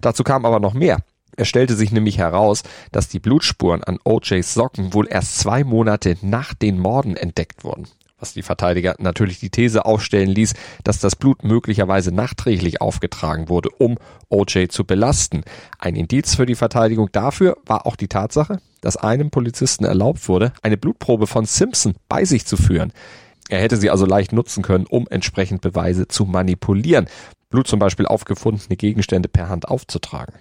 Dazu 0.00 0.22
kam 0.22 0.44
aber 0.44 0.60
noch 0.60 0.74
mehr. 0.74 0.98
Es 1.36 1.48
stellte 1.48 1.76
sich 1.76 1.92
nämlich 1.92 2.18
heraus, 2.18 2.62
dass 2.90 3.08
die 3.08 3.20
Blutspuren 3.20 3.84
an 3.84 3.98
OJs 4.04 4.54
Socken 4.54 4.92
wohl 4.92 5.06
erst 5.08 5.38
zwei 5.38 5.62
Monate 5.62 6.16
nach 6.22 6.54
den 6.54 6.78
Morden 6.78 7.16
entdeckt 7.16 7.64
wurden 7.64 7.86
was 8.18 8.32
die 8.32 8.42
Verteidiger 8.42 8.94
natürlich 8.98 9.40
die 9.40 9.50
These 9.50 9.84
aufstellen 9.84 10.28
ließ, 10.28 10.54
dass 10.84 10.98
das 10.98 11.16
Blut 11.16 11.44
möglicherweise 11.44 12.12
nachträglich 12.12 12.80
aufgetragen 12.80 13.48
wurde, 13.48 13.70
um 13.70 13.96
OJ 14.28 14.68
zu 14.68 14.84
belasten. 14.84 15.42
Ein 15.78 15.96
Indiz 15.96 16.34
für 16.34 16.46
die 16.46 16.54
Verteidigung 16.54 17.10
dafür 17.12 17.56
war 17.66 17.86
auch 17.86 17.96
die 17.96 18.08
Tatsache, 18.08 18.60
dass 18.80 18.96
einem 18.96 19.30
Polizisten 19.30 19.84
erlaubt 19.84 20.28
wurde, 20.28 20.52
eine 20.62 20.76
Blutprobe 20.76 21.26
von 21.26 21.44
Simpson 21.44 21.94
bei 22.08 22.24
sich 22.24 22.46
zu 22.46 22.56
führen. 22.56 22.92
Er 23.48 23.60
hätte 23.60 23.76
sie 23.76 23.90
also 23.90 24.04
leicht 24.04 24.32
nutzen 24.32 24.62
können, 24.62 24.86
um 24.86 25.06
entsprechend 25.08 25.62
Beweise 25.62 26.06
zu 26.08 26.26
manipulieren. 26.26 27.06
Blut 27.50 27.66
zum 27.66 27.78
Beispiel 27.78 28.06
aufgefundene 28.06 28.76
Gegenstände 28.76 29.28
per 29.28 29.48
Hand 29.48 29.68
aufzutragen. 29.68 30.34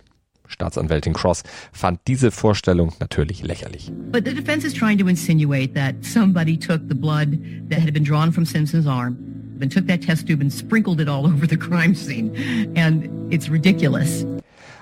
Staatsanwältin 0.47 1.13
Cross 1.13 1.43
fand 1.71 1.99
diese 2.07 2.31
Vorstellung 2.31 2.93
natürlich 2.99 3.43
lächerlich. 3.43 3.91
But 4.11 4.25
the 4.25 4.33
defense 4.33 4.65
is 4.65 4.73
trying 4.73 4.97
to 4.97 5.07
insinuate 5.07 5.73
that 5.73 5.95
somebody 6.01 6.57
took 6.57 6.87
the 6.87 6.95
blood 6.95 7.37
that 7.69 7.79
had 7.79 7.93
been 7.93 8.03
drawn 8.03 8.31
from 8.31 8.45
Simpson's 8.45 8.87
arm 8.87 9.17
and 9.61 9.71
took 9.71 9.87
that 9.87 10.01
test 10.01 10.27
tube 10.27 10.41
and 10.41 10.51
sprinkled 10.51 11.01
it 11.01 11.09
all 11.09 11.25
over 11.31 11.47
the 11.47 11.57
crime 11.57 11.95
scene. 11.95 12.35
And 12.75 13.09
it's 13.31 13.49
ridiculous. 13.49 14.25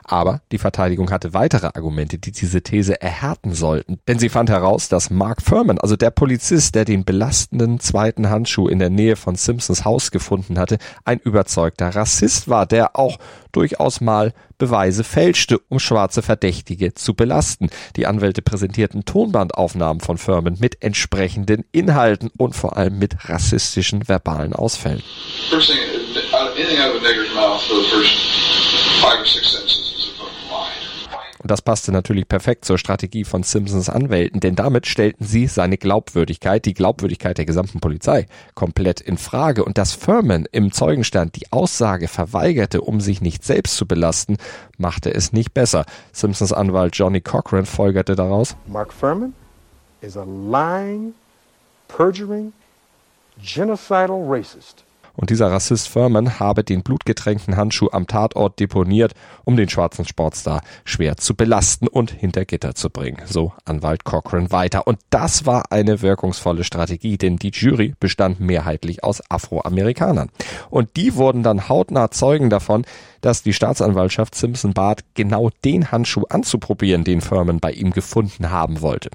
Aber 0.07 0.41
die 0.51 0.59
Verteidigung 0.59 1.09
hatte 1.09 1.33
weitere 1.33 1.67
Argumente, 1.67 2.19
die 2.19 2.31
diese 2.31 2.61
These 2.61 3.01
erhärten 3.01 3.53
sollten. 3.55 3.99
Denn 4.07 4.19
sie 4.19 4.29
fand 4.29 4.51
heraus, 4.51 4.87
dass 4.87 5.09
Mark 5.09 5.41
Furman, 5.41 5.79
also 5.79 5.95
der 5.95 6.11
Polizist, 6.11 6.75
der 6.75 6.85
den 6.85 7.05
belastenden 7.05 7.79
zweiten 7.79 8.29
Handschuh 8.29 8.67
in 8.67 8.77
der 8.77 8.91
Nähe 8.91 9.15
von 9.15 9.35
Simpsons 9.35 9.83
Haus 9.83 10.11
gefunden 10.11 10.59
hatte, 10.59 10.77
ein 11.05 11.19
überzeugter 11.19 11.89
Rassist 11.89 12.47
war, 12.47 12.67
der 12.67 12.95
auch 12.95 13.17
durchaus 13.51 13.99
mal 13.99 14.33
Beweise 14.59 15.03
fälschte, 15.03 15.59
um 15.69 15.79
schwarze 15.79 16.21
Verdächtige 16.21 16.93
zu 16.93 17.15
belasten. 17.15 17.69
Die 17.95 18.05
Anwälte 18.05 18.43
präsentierten 18.43 19.05
Tonbandaufnahmen 19.05 20.01
von 20.01 20.19
Furman 20.19 20.57
mit 20.59 20.83
entsprechenden 20.83 21.65
Inhalten 21.71 22.29
und 22.37 22.55
vor 22.55 22.77
allem 22.77 22.99
mit 22.99 23.27
rassistischen 23.27 24.07
verbalen 24.07 24.53
Ausfällen. 24.53 25.01
First 25.49 25.69
thing, 25.69 25.79
anything 26.55 26.79
out 26.79 26.95
of 26.95 27.01
a 27.01 27.07
nigger's 27.07 27.33
mouth 27.33 27.61
for 27.67 27.75
the 27.75 27.89
first 27.89 28.13
five 29.01 29.19
or 29.19 29.25
six 29.25 29.51
sentences 29.51 29.84
das 31.51 31.61
passte 31.61 31.91
natürlich 31.91 32.27
perfekt 32.27 32.65
zur 32.65 32.77
Strategie 32.77 33.23
von 33.23 33.43
Simpsons 33.43 33.89
Anwälten, 33.89 34.39
denn 34.39 34.55
damit 34.55 34.87
stellten 34.87 35.25
sie 35.25 35.47
seine 35.47 35.77
Glaubwürdigkeit, 35.77 36.65
die 36.65 36.73
Glaubwürdigkeit 36.73 37.37
der 37.37 37.45
gesamten 37.45 37.79
Polizei, 37.79 38.27
komplett 38.53 39.01
in 39.01 39.17
Frage. 39.17 39.65
Und 39.65 39.77
dass 39.77 39.93
Furman 39.93 40.47
im 40.51 40.71
Zeugenstand 40.71 41.35
die 41.35 41.51
Aussage 41.51 42.07
verweigerte, 42.07 42.81
um 42.81 43.01
sich 43.01 43.21
nicht 43.21 43.43
selbst 43.43 43.75
zu 43.75 43.85
belasten, 43.85 44.37
machte 44.77 45.13
es 45.13 45.33
nicht 45.33 45.53
besser. 45.53 45.85
Simpsons 46.13 46.53
Anwalt 46.53 46.95
Johnny 46.95 47.21
Cochran 47.21 47.65
folgerte 47.65 48.15
daraus. 48.15 48.55
Mark 48.67 48.93
Furman 48.93 49.33
is 50.01 50.15
a 50.15 50.23
lying, 50.23 51.13
perjuring, 51.89 52.53
genocidal 53.37 54.23
racist. 54.25 54.84
Und 55.15 55.29
dieser 55.29 55.51
Rassist 55.51 55.87
Furman 55.87 56.39
habe 56.39 56.63
den 56.63 56.83
blutgetränkten 56.83 57.55
Handschuh 57.55 57.89
am 57.91 58.07
Tatort 58.07 58.59
deponiert, 58.59 59.13
um 59.43 59.55
den 59.55 59.69
schwarzen 59.69 60.05
Sportstar 60.05 60.61
schwer 60.83 61.17
zu 61.17 61.35
belasten 61.35 61.87
und 61.87 62.11
hinter 62.11 62.45
Gitter 62.45 62.75
zu 62.75 62.89
bringen. 62.89 63.21
So 63.25 63.53
Anwalt 63.65 64.03
Cochran 64.03 64.51
weiter. 64.51 64.87
Und 64.87 64.99
das 65.09 65.45
war 65.45 65.71
eine 65.71 66.01
wirkungsvolle 66.01 66.63
Strategie, 66.63 67.17
denn 67.17 67.37
die 67.37 67.51
Jury 67.51 67.95
bestand 67.99 68.39
mehrheitlich 68.39 69.03
aus 69.03 69.21
Afroamerikanern. 69.29 70.29
Und 70.69 70.95
die 70.95 71.15
wurden 71.15 71.43
dann 71.43 71.69
hautnah 71.69 72.11
Zeugen 72.11 72.49
davon, 72.49 72.85
dass 73.21 73.43
die 73.43 73.53
Staatsanwaltschaft 73.53 74.35
Simpson 74.35 74.73
bat, 74.73 75.03
genau 75.13 75.49
den 75.63 75.91
Handschuh 75.91 76.25
anzuprobieren, 76.29 77.03
den 77.03 77.21
Furman 77.21 77.59
bei 77.59 77.71
ihm 77.71 77.91
gefunden 77.91 78.51
haben 78.51 78.81
wollte. 78.81 79.09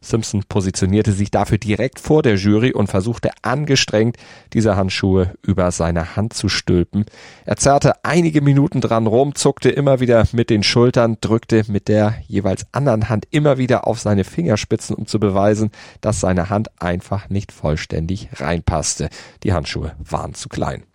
Simpson 0.00 0.42
positionierte 0.48 1.12
sich 1.12 1.30
dafür 1.30 1.58
direkt 1.58 2.00
vor 2.00 2.22
der 2.22 2.36
Jury 2.36 2.72
und 2.72 2.88
versuchte 2.88 3.30
angestrengt, 3.42 4.16
diese 4.52 4.76
Handschuhe 4.76 5.34
über 5.42 5.70
seine 5.70 6.16
Hand 6.16 6.32
zu 6.32 6.48
stülpen. 6.48 7.04
Er 7.44 7.56
zerrte 7.56 8.04
einige 8.04 8.40
Minuten 8.40 8.80
dran 8.80 9.06
rum, 9.06 9.34
zuckte 9.34 9.70
immer 9.70 10.00
wieder 10.00 10.26
mit 10.32 10.50
den 10.50 10.62
Schultern, 10.62 11.18
drückte 11.20 11.64
mit 11.68 11.88
der 11.88 12.14
jeweils 12.26 12.66
anderen 12.72 13.08
Hand 13.08 13.26
immer 13.30 13.58
wieder 13.58 13.86
auf 13.86 14.00
seine 14.00 14.24
Fingerspitzen, 14.24 14.96
um 14.96 15.06
zu 15.06 15.20
beweisen, 15.20 15.70
dass 16.00 16.20
seine 16.20 16.50
Hand 16.50 16.70
einfach 16.80 17.28
nicht 17.28 17.52
vollständig 17.52 18.28
reinpasste. 18.34 19.08
Die 19.42 19.52
Handschuhe 19.52 19.92
waren 19.98 20.34
zu 20.34 20.48
klein. 20.48 20.89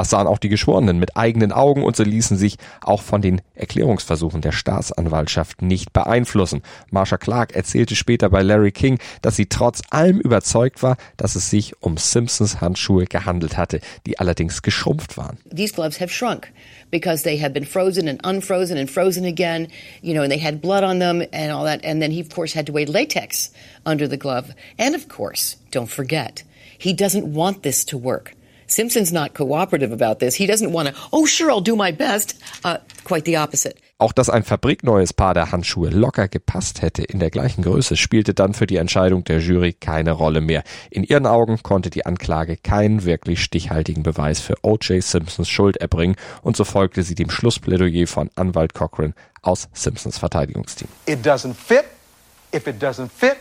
Das 0.00 0.08
sahen 0.08 0.26
auch 0.26 0.38
die 0.38 0.48
Geschworenen 0.48 0.98
mit 0.98 1.18
eigenen 1.18 1.52
Augen 1.52 1.84
und 1.84 1.94
sie 1.94 2.04
ließen 2.04 2.38
sich 2.38 2.56
auch 2.80 3.02
von 3.02 3.20
den 3.20 3.42
Erklärungsversuchen 3.54 4.40
der 4.40 4.52
Staatsanwaltschaft 4.52 5.60
nicht 5.60 5.92
beeinflussen. 5.92 6.62
Marsha 6.88 7.18
Clark 7.18 7.54
erzählte 7.54 7.94
später 7.94 8.30
bei 8.30 8.40
Larry 8.40 8.72
King, 8.72 8.98
dass 9.20 9.36
sie 9.36 9.44
trotz 9.44 9.82
allem 9.90 10.18
überzeugt 10.18 10.82
war, 10.82 10.96
dass 11.18 11.36
es 11.36 11.50
sich 11.50 11.82
um 11.82 11.98
Simpsons 11.98 12.62
Handschuhe 12.62 13.04
gehandelt 13.04 13.58
hatte, 13.58 13.80
die 14.06 14.18
allerdings 14.18 14.62
geschrumpft 14.62 15.18
waren. 15.18 15.36
These 15.54 15.74
gloves 15.74 16.00
have 16.00 16.10
shrunk 16.10 16.50
because 16.90 17.22
they 17.22 17.38
have 17.38 17.52
been 17.52 17.66
frozen 17.66 18.08
and 18.08 18.24
unfrozen 18.24 18.78
and 18.78 18.90
frozen 18.90 19.26
again, 19.26 19.68
you 20.00 20.14
know, 20.14 20.22
and 20.22 20.32
they 20.32 20.42
had 20.42 20.62
blood 20.62 20.82
on 20.82 20.98
them 20.98 21.20
and 21.30 21.52
all 21.52 21.66
that 21.66 21.84
and 21.84 22.00
then 22.00 22.10
he 22.10 22.22
of 22.22 22.30
course 22.34 22.56
had 22.56 22.64
to 22.64 22.72
weigh 22.72 22.86
latex 22.86 23.50
under 23.84 24.08
the 24.08 24.16
glove. 24.16 24.54
And 24.78 24.94
of 24.94 25.08
course, 25.10 25.56
don't 25.70 25.90
forget, 25.90 26.42
he 26.78 26.94
doesn't 26.94 27.26
want 27.26 27.64
this 27.64 27.84
to 27.84 27.98
work. 27.98 28.32
Simpson's 28.70 29.12
not 29.12 29.34
cooperative 29.34 29.92
about 29.92 30.20
this. 30.20 30.34
He 30.34 30.46
doesn't 30.46 30.72
want 30.72 30.88
to, 30.88 30.94
oh, 31.12 31.26
sure, 31.26 31.50
I'll 31.50 31.60
do 31.60 31.76
my 31.76 31.92
best. 31.92 32.36
Uh, 32.64 32.78
quite 33.04 33.24
the 33.24 33.36
opposite. 33.36 33.76
Auch 33.98 34.12
dass 34.12 34.30
ein 34.30 34.44
fabrikneues 34.44 35.12
Paar 35.12 35.34
der 35.34 35.52
Handschuhe 35.52 35.90
locker 35.90 36.26
gepasst 36.28 36.80
hätte 36.80 37.02
in 37.02 37.18
der 37.18 37.28
gleichen 37.28 37.62
Größe, 37.62 37.98
spielte 37.98 38.32
dann 38.32 38.54
für 38.54 38.66
die 38.66 38.76
Entscheidung 38.76 39.24
der 39.24 39.40
Jury 39.40 39.74
keine 39.74 40.12
Rolle 40.12 40.40
mehr. 40.40 40.62
In 40.90 41.04
ihren 41.04 41.26
Augen 41.26 41.62
konnte 41.62 41.90
die 41.90 42.06
Anklage 42.06 42.56
keinen 42.56 43.04
wirklich 43.04 43.42
stichhaltigen 43.42 44.02
Beweis 44.02 44.40
für 44.40 44.54
O.J. 44.62 45.02
Simpsons 45.02 45.50
Schuld 45.50 45.76
erbringen 45.76 46.16
und 46.40 46.56
so 46.56 46.64
folgte 46.64 47.02
sie 47.02 47.14
dem 47.14 47.28
Schlussplädoyer 47.28 48.06
von 48.06 48.30
Anwalt 48.36 48.72
Cochran 48.72 49.12
aus 49.42 49.68
Simpsons 49.74 50.16
Verteidigungsteam. 50.16 50.88
It 51.04 51.26
doesn't 51.26 51.54
fit. 51.54 51.84
If 52.54 52.66
it 52.66 52.82
doesn't 52.82 53.10
fit, 53.10 53.36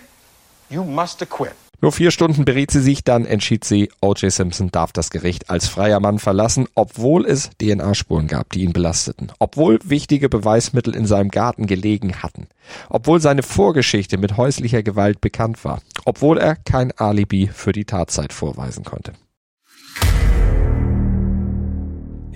you 0.69 0.83
must 0.83 1.21
acquit. 1.21 1.53
Nur 1.81 1.93
vier 1.93 2.11
Stunden 2.11 2.43
beriet 2.43 2.71
sie 2.71 2.81
sich, 2.81 3.05
dann 3.05 3.25
entschied 3.25 3.63
sie, 3.63 3.89
O.J. 4.01 4.31
Simpson 4.31 4.69
darf 4.69 4.91
das 4.91 5.11
Gericht 5.11 5.49
als 5.49 5.69
freier 5.69 6.01
Mann 6.01 6.19
verlassen, 6.19 6.67
obwohl 6.75 7.25
es 7.25 7.51
DNA-Spuren 7.61 8.27
gab, 8.27 8.49
die 8.51 8.63
ihn 8.63 8.73
belasteten, 8.73 9.31
obwohl 9.39 9.79
wichtige 9.85 10.27
Beweismittel 10.27 10.93
in 10.93 11.05
seinem 11.05 11.29
Garten 11.29 11.67
gelegen 11.67 12.21
hatten, 12.21 12.47
obwohl 12.89 13.21
seine 13.21 13.43
Vorgeschichte 13.43 14.17
mit 14.17 14.35
häuslicher 14.35 14.83
Gewalt 14.83 15.21
bekannt 15.21 15.63
war, 15.63 15.81
obwohl 16.03 16.37
er 16.37 16.57
kein 16.57 16.91
Alibi 16.97 17.47
für 17.47 17.71
die 17.71 17.85
Tatzeit 17.85 18.33
vorweisen 18.33 18.83
konnte. 18.83 19.13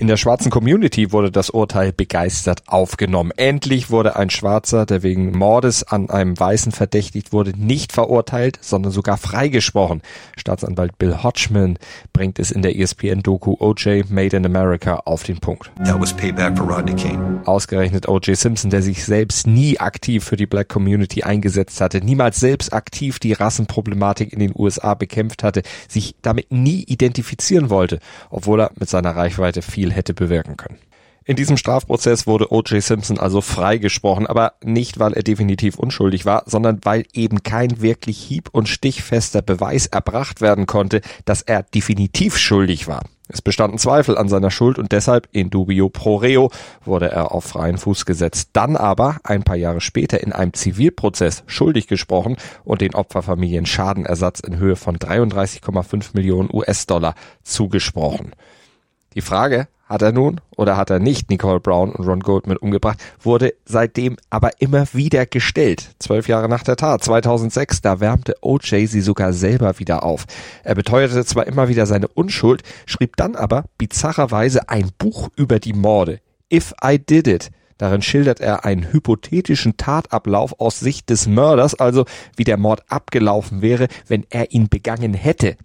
In 0.03 0.07
der 0.07 0.17
schwarzen 0.17 0.51
Community 0.51 1.13
wurde 1.13 1.31
das 1.31 1.49
Urteil 1.49 1.93
begeistert 1.93 2.63
aufgenommen. 2.67 3.31
Endlich 3.37 3.89
wurde 3.89 4.17
ein 4.17 4.29
Schwarzer, 4.29 4.85
der 4.85 5.01
wegen 5.01 5.31
Mordes 5.31 5.85
an 5.85 6.09
einem 6.09 6.37
Weißen 6.37 6.73
verdächtigt 6.73 7.31
wurde, 7.31 7.53
nicht 7.55 7.93
verurteilt, 7.93 8.59
sondern 8.59 8.91
sogar 8.91 9.15
freigesprochen. 9.15 10.01
Staatsanwalt 10.35 10.97
Bill 10.97 11.23
Hodgman 11.23 11.79
bringt 12.11 12.37
es 12.37 12.51
in 12.51 12.63
der 12.63 12.77
ESPN-Doku 12.77 13.55
OJ 13.61 14.03
Made 14.09 14.35
in 14.35 14.45
America 14.45 14.95
auf 15.05 15.23
den 15.23 15.37
Punkt. 15.37 15.71
Ausgerechnet 17.45 18.09
OJ 18.09 18.33
Simpson, 18.33 18.71
der 18.71 18.81
sich 18.81 19.05
selbst 19.05 19.47
nie 19.47 19.79
aktiv 19.79 20.25
für 20.25 20.35
die 20.35 20.47
Black 20.47 20.67
Community 20.67 21.23
eingesetzt 21.23 21.79
hatte, 21.79 22.01
niemals 22.01 22.41
selbst 22.41 22.73
aktiv 22.73 23.19
die 23.19 23.31
Rassenproblematik 23.31 24.33
in 24.33 24.39
den 24.39 24.51
USA 24.53 24.95
bekämpft 24.95 25.43
hatte, 25.43 25.63
sich 25.87 26.17
damit 26.21 26.51
nie 26.51 26.83
identifizieren 26.83 27.69
wollte, 27.69 27.99
obwohl 28.29 28.63
er 28.63 28.71
mit 28.77 28.89
seiner 28.89 29.15
Reichweite 29.15 29.61
viel 29.61 29.92
hätte 29.93 30.13
bewirken 30.13 30.58
können. 30.58 30.79
In 31.25 31.38
diesem 31.38 31.56
Strafprozess 31.56 32.27
wurde 32.27 32.51
O.J. 32.51 32.84
Simpson 32.84 33.17
also 33.17 33.39
freigesprochen, 33.39 34.27
aber 34.27 34.53
nicht, 34.62 34.99
weil 34.99 35.13
er 35.13 35.23
definitiv 35.23 35.79
unschuldig 35.79 36.25
war, 36.25 36.43
sondern 36.47 36.82
weil 36.84 37.06
eben 37.13 37.43
kein 37.43 37.82
wirklich 37.82 38.17
hieb- 38.17 38.49
und 38.51 38.67
stichfester 38.67 39.41
Beweis 39.41 39.86
erbracht 39.86 40.41
werden 40.41 40.65
konnte, 40.65 40.99
dass 41.23 41.41
er 41.41 41.63
definitiv 41.63 42.38
schuldig 42.38 42.89
war. 42.89 43.03
Es 43.29 43.41
bestanden 43.41 43.77
Zweifel 43.77 44.17
an 44.17 44.27
seiner 44.27 44.51
Schuld 44.51 44.77
und 44.77 44.91
deshalb 44.91 45.29
in 45.32 45.49
dubio 45.49 45.88
pro 45.88 46.17
reo 46.17 46.51
wurde 46.84 47.10
er 47.10 47.32
auf 47.32 47.45
freien 47.45 47.77
Fuß 47.77 48.06
gesetzt. 48.06 48.49
Dann 48.51 48.75
aber 48.75 49.17
ein 49.23 49.43
paar 49.43 49.56
Jahre 49.56 49.79
später 49.79 50.21
in 50.21 50.34
einem 50.34 50.53
Zivilprozess 50.53 51.43
schuldig 51.47 51.88
gesprochen 51.88 52.36
und 52.65 52.82
den 52.82 52.95
Opferfamilien 52.95 53.65
Schadenersatz 53.65 54.41
in 54.41 54.58
Höhe 54.58 54.75
von 54.75 54.97
33,5 54.97 56.10
Millionen 56.13 56.49
US-Dollar 56.51 57.15
zugesprochen. 57.43 58.34
Die 59.15 59.21
Frage, 59.21 59.67
hat 59.93 60.01
er 60.01 60.12
nun 60.12 60.41
oder 60.58 60.75
hat 60.75 60.89
er 60.89 60.99
nicht 60.99 61.29
Nicole 61.29 61.60
Brown 61.60 61.91
und 61.93 62.06
Ron 62.06 62.19
Goldman 62.19 62.58
umgebracht, 62.58 62.97
wurde 63.21 63.53
seitdem 63.63 64.17
aber 64.29 64.60
immer 64.60 64.86
wieder 64.93 65.25
gestellt. 65.25 65.91
Zwölf 65.99 66.27
Jahre 66.27 66.49
nach 66.49 66.63
der 66.63 66.75
Tat, 66.75 67.03
2006, 67.03 67.82
da 67.82 67.99
wärmte 67.99 68.36
OJ 68.41 68.88
sie 68.88 69.01
sogar 69.01 69.32
selber 69.32 69.79
wieder 69.79 70.03
auf. 70.03 70.25
Er 70.63 70.75
beteuerte 70.75 71.23
zwar 71.23 71.47
immer 71.47 71.69
wieder 71.69 71.86
seine 71.86 72.08
Unschuld, 72.08 72.63
schrieb 72.86 73.15
dann 73.15 73.36
aber 73.36 73.65
bizarrerweise 73.77 74.67
ein 74.67 74.89
Buch 74.97 75.29
über 75.36 75.60
die 75.60 75.73
Morde. 75.73 76.19
If 76.51 76.73
I 76.84 76.99
Did 76.99 77.27
It. 77.27 77.51
Darin 77.77 78.01
schildert 78.01 78.39
er 78.39 78.65
einen 78.65 78.93
hypothetischen 78.93 79.77
Tatablauf 79.77 80.60
aus 80.60 80.79
Sicht 80.79 81.10
des 81.10 81.27
Mörders, 81.27 81.75
also 81.75 82.06
wie 82.36 82.43
der 82.43 82.58
Mord 82.58 82.84
abgelaufen 82.88 83.62
wäre, 83.62 83.88
wenn 84.08 84.25
er 84.29 84.51
ihn 84.51 84.69
begangen 84.69 85.13
hätte. 85.13 85.58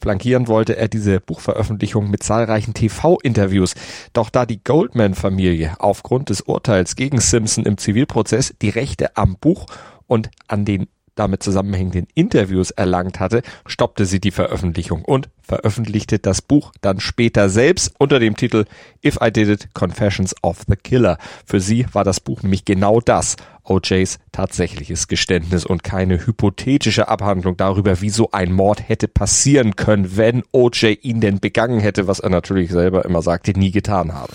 Flankieren 0.00 0.48
wollte 0.48 0.76
er 0.76 0.88
diese 0.88 1.20
Buchveröffentlichung 1.20 2.10
mit 2.10 2.22
zahlreichen 2.22 2.74
TV-Interviews. 2.74 3.74
Doch 4.12 4.30
da 4.30 4.46
die 4.46 4.62
Goldman-Familie 4.62 5.74
aufgrund 5.78 6.30
des 6.30 6.40
Urteils 6.40 6.96
gegen 6.96 7.20
Simpson 7.20 7.66
im 7.66 7.76
Zivilprozess 7.76 8.54
die 8.62 8.70
Rechte 8.70 9.16
am 9.16 9.36
Buch 9.38 9.66
und 10.06 10.30
an 10.48 10.64
den 10.64 10.88
damit 11.20 11.42
zusammenhängenden 11.42 12.08
Interviews 12.14 12.70
erlangt 12.70 13.20
hatte, 13.20 13.42
stoppte 13.66 14.06
sie 14.06 14.20
die 14.20 14.30
Veröffentlichung 14.30 15.04
und 15.04 15.28
veröffentlichte 15.42 16.18
das 16.18 16.40
Buch 16.40 16.72
dann 16.80 16.98
später 16.98 17.50
selbst 17.50 17.92
unter 17.98 18.18
dem 18.18 18.36
Titel 18.36 18.64
If 19.04 19.18
I 19.22 19.30
Did 19.30 19.48
It, 19.48 19.74
Confessions 19.74 20.34
of 20.42 20.62
the 20.66 20.76
Killer. 20.76 21.18
Für 21.44 21.60
sie 21.60 21.86
war 21.92 22.04
das 22.04 22.20
Buch 22.20 22.42
nämlich 22.42 22.64
genau 22.64 23.00
das, 23.00 23.36
OJs 23.64 24.18
tatsächliches 24.32 25.08
Geständnis 25.08 25.66
und 25.66 25.84
keine 25.84 26.26
hypothetische 26.26 27.08
Abhandlung 27.08 27.56
darüber, 27.56 28.00
wie 28.00 28.10
so 28.10 28.30
ein 28.32 28.52
Mord 28.52 28.88
hätte 28.88 29.06
passieren 29.06 29.76
können, 29.76 30.16
wenn 30.16 30.42
OJ 30.52 30.96
ihn 31.02 31.20
denn 31.20 31.38
begangen 31.38 31.80
hätte, 31.80 32.08
was 32.08 32.20
er 32.20 32.30
natürlich 32.30 32.70
selber 32.70 33.04
immer 33.04 33.20
sagte, 33.20 33.52
nie 33.52 33.70
getan 33.70 34.14
habe. 34.14 34.32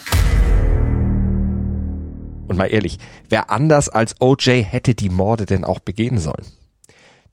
Und 2.47 2.57
mal 2.57 2.67
ehrlich, 2.67 2.99
wer 3.29 3.49
anders 3.49 3.89
als 3.89 4.15
OJ 4.21 4.63
hätte 4.63 4.93
die 4.93 5.09
Morde 5.09 5.45
denn 5.45 5.63
auch 5.63 5.79
begehen 5.79 6.19
sollen? 6.19 6.45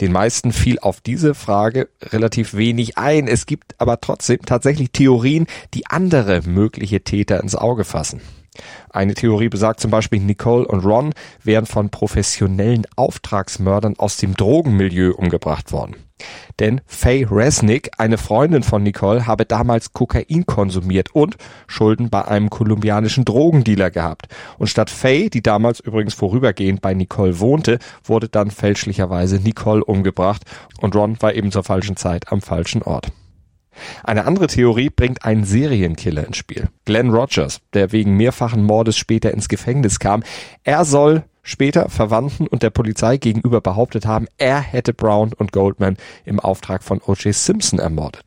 Den 0.02 0.10
meisten 0.10 0.50
fiel 0.50 0.80
auf 0.80 1.00
diese 1.00 1.32
Frage 1.32 1.88
relativ 2.02 2.54
wenig 2.54 2.98
ein. 2.98 3.28
Es 3.28 3.46
gibt 3.46 3.76
aber 3.80 4.00
trotzdem 4.00 4.40
tatsächlich 4.44 4.90
Theorien, 4.90 5.46
die 5.74 5.86
andere 5.86 6.42
mögliche 6.42 7.02
Täter 7.04 7.40
ins 7.40 7.54
Auge 7.54 7.84
fassen. 7.84 8.20
Eine 8.90 9.14
Theorie 9.14 9.48
besagt 9.48 9.78
zum 9.78 9.92
Beispiel, 9.92 10.18
Nicole 10.18 10.66
und 10.66 10.84
Ron 10.84 11.14
wären 11.44 11.66
von 11.66 11.90
professionellen 11.90 12.84
Auftragsmördern 12.96 13.94
aus 13.96 14.16
dem 14.16 14.34
Drogenmilieu 14.34 15.12
umgebracht 15.14 15.70
worden. 15.70 15.94
Denn 16.60 16.80
Faye 16.86 17.26
Resnick, 17.30 17.90
eine 17.98 18.18
Freundin 18.18 18.62
von 18.62 18.82
Nicole, 18.82 19.26
habe 19.26 19.44
damals 19.44 19.92
Kokain 19.92 20.46
konsumiert 20.46 21.14
und 21.14 21.36
Schulden 21.66 22.10
bei 22.10 22.24
einem 22.24 22.50
kolumbianischen 22.50 23.24
Drogendealer 23.24 23.90
gehabt. 23.90 24.28
Und 24.58 24.68
statt 24.68 24.90
Faye, 24.90 25.30
die 25.30 25.42
damals 25.42 25.80
übrigens 25.80 26.14
vorübergehend 26.14 26.80
bei 26.80 26.94
Nicole 26.94 27.40
wohnte, 27.40 27.78
wurde 28.04 28.28
dann 28.28 28.50
fälschlicherweise 28.50 29.36
Nicole 29.36 29.84
umgebracht 29.84 30.42
und 30.80 30.94
Ron 30.94 31.20
war 31.20 31.34
eben 31.34 31.52
zur 31.52 31.64
falschen 31.64 31.96
Zeit 31.96 32.30
am 32.30 32.40
falschen 32.40 32.82
Ort. 32.82 33.08
Eine 34.04 34.26
andere 34.26 34.46
Theorie 34.46 34.90
bringt 34.90 35.24
einen 35.24 35.44
Serienkiller 35.44 36.26
ins 36.26 36.36
Spiel. 36.36 36.68
Glenn 36.84 37.10
Rogers, 37.10 37.60
der 37.72 37.92
wegen 37.92 38.16
mehrfachen 38.16 38.64
Mordes 38.64 38.96
später 38.96 39.32
ins 39.32 39.48
Gefängnis 39.48 39.98
kam. 39.98 40.22
Er 40.64 40.84
soll 40.84 41.24
später 41.42 41.88
Verwandten 41.88 42.46
und 42.46 42.62
der 42.62 42.70
Polizei 42.70 43.16
gegenüber 43.16 43.60
behauptet 43.60 44.06
haben, 44.06 44.26
er 44.38 44.60
hätte 44.60 44.94
Brown 44.94 45.32
und 45.32 45.52
Goldman 45.52 45.96
im 46.24 46.40
Auftrag 46.40 46.82
von 46.82 47.00
O.J. 47.04 47.34
Simpson 47.34 47.78
ermordet. 47.78 48.24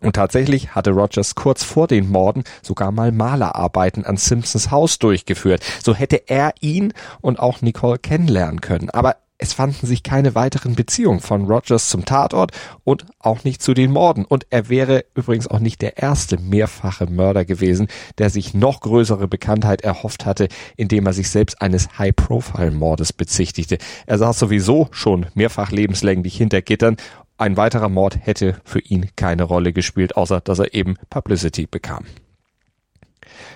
Und 0.00 0.16
tatsächlich 0.16 0.74
hatte 0.74 0.92
Rogers 0.92 1.34
kurz 1.34 1.62
vor 1.62 1.86
den 1.86 2.08
Morden 2.08 2.44
sogar 2.62 2.90
mal 2.90 3.12
Malerarbeiten 3.12 4.06
an 4.06 4.16
Simpsons 4.16 4.70
Haus 4.70 4.98
durchgeführt. 4.98 5.62
So 5.82 5.94
hätte 5.94 6.28
er 6.28 6.54
ihn 6.60 6.94
und 7.20 7.38
auch 7.38 7.60
Nicole 7.60 7.98
kennenlernen 7.98 8.62
können. 8.62 8.88
Aber 8.90 9.16
es 9.40 9.54
fanden 9.54 9.86
sich 9.86 10.02
keine 10.02 10.34
weiteren 10.34 10.74
Beziehungen 10.74 11.20
von 11.20 11.46
Rogers 11.46 11.88
zum 11.88 12.04
Tatort 12.04 12.52
und 12.84 13.06
auch 13.18 13.42
nicht 13.42 13.62
zu 13.62 13.72
den 13.72 13.90
Morden. 13.90 14.26
Und 14.26 14.46
er 14.50 14.68
wäre 14.68 15.04
übrigens 15.14 15.48
auch 15.48 15.60
nicht 15.60 15.80
der 15.80 15.96
erste 15.96 16.38
mehrfache 16.38 17.06
Mörder 17.06 17.46
gewesen, 17.46 17.88
der 18.18 18.28
sich 18.28 18.52
noch 18.52 18.80
größere 18.80 19.28
Bekanntheit 19.28 19.80
erhofft 19.80 20.26
hatte, 20.26 20.48
indem 20.76 21.06
er 21.06 21.14
sich 21.14 21.30
selbst 21.30 21.62
eines 21.62 21.98
High-Profile-Mordes 21.98 23.14
bezichtigte. 23.14 23.78
Er 24.06 24.18
saß 24.18 24.38
sowieso 24.38 24.88
schon 24.90 25.26
mehrfach 25.34 25.70
lebenslänglich 25.70 26.36
hinter 26.36 26.60
Gittern. 26.60 26.96
Ein 27.38 27.56
weiterer 27.56 27.88
Mord 27.88 28.18
hätte 28.20 28.60
für 28.64 28.80
ihn 28.80 29.08
keine 29.16 29.44
Rolle 29.44 29.72
gespielt, 29.72 30.16
außer 30.16 30.42
dass 30.42 30.58
er 30.58 30.74
eben 30.74 30.96
Publicity 31.08 31.66
bekam. 31.66 32.04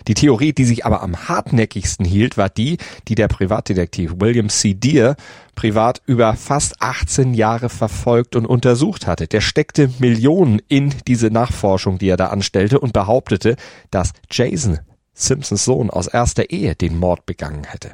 Die 0.09 0.15
Theorie, 0.15 0.53
die 0.53 0.65
sich 0.65 0.85
aber 0.85 1.03
am 1.03 1.29
hartnäckigsten 1.29 2.05
hielt, 2.05 2.37
war 2.37 2.49
die, 2.49 2.79
die 3.09 3.15
der 3.15 3.29
Privatdetektiv 3.29 4.15
William 4.19 4.49
C. 4.49 4.75
Deere 4.75 5.17
privat 5.55 6.03
über 6.07 6.35
fast 6.35 6.81
18 6.81 7.35
Jahre 7.35 7.69
verfolgt 7.69 8.37
und 8.37 8.47
untersucht 8.47 9.07
hatte. 9.07 9.27
Der 9.27 9.41
steckte 9.41 9.91
Millionen 9.99 10.61
in 10.69 10.95
diese 11.07 11.31
Nachforschung, 11.31 11.99
die 11.99 12.09
er 12.09 12.17
da 12.17 12.27
anstellte 12.27 12.81
und 12.81 12.93
behauptete, 12.93 13.57
dass 13.91 14.13
Jason, 14.31 14.81
Simpsons 15.13 15.65
Sohn 15.65 15.91
aus 15.91 16.07
erster 16.07 16.51
Ehe, 16.51 16.75
den 16.75 16.99
Mord 16.99 17.27
begangen 17.27 17.65
hätte. 17.65 17.93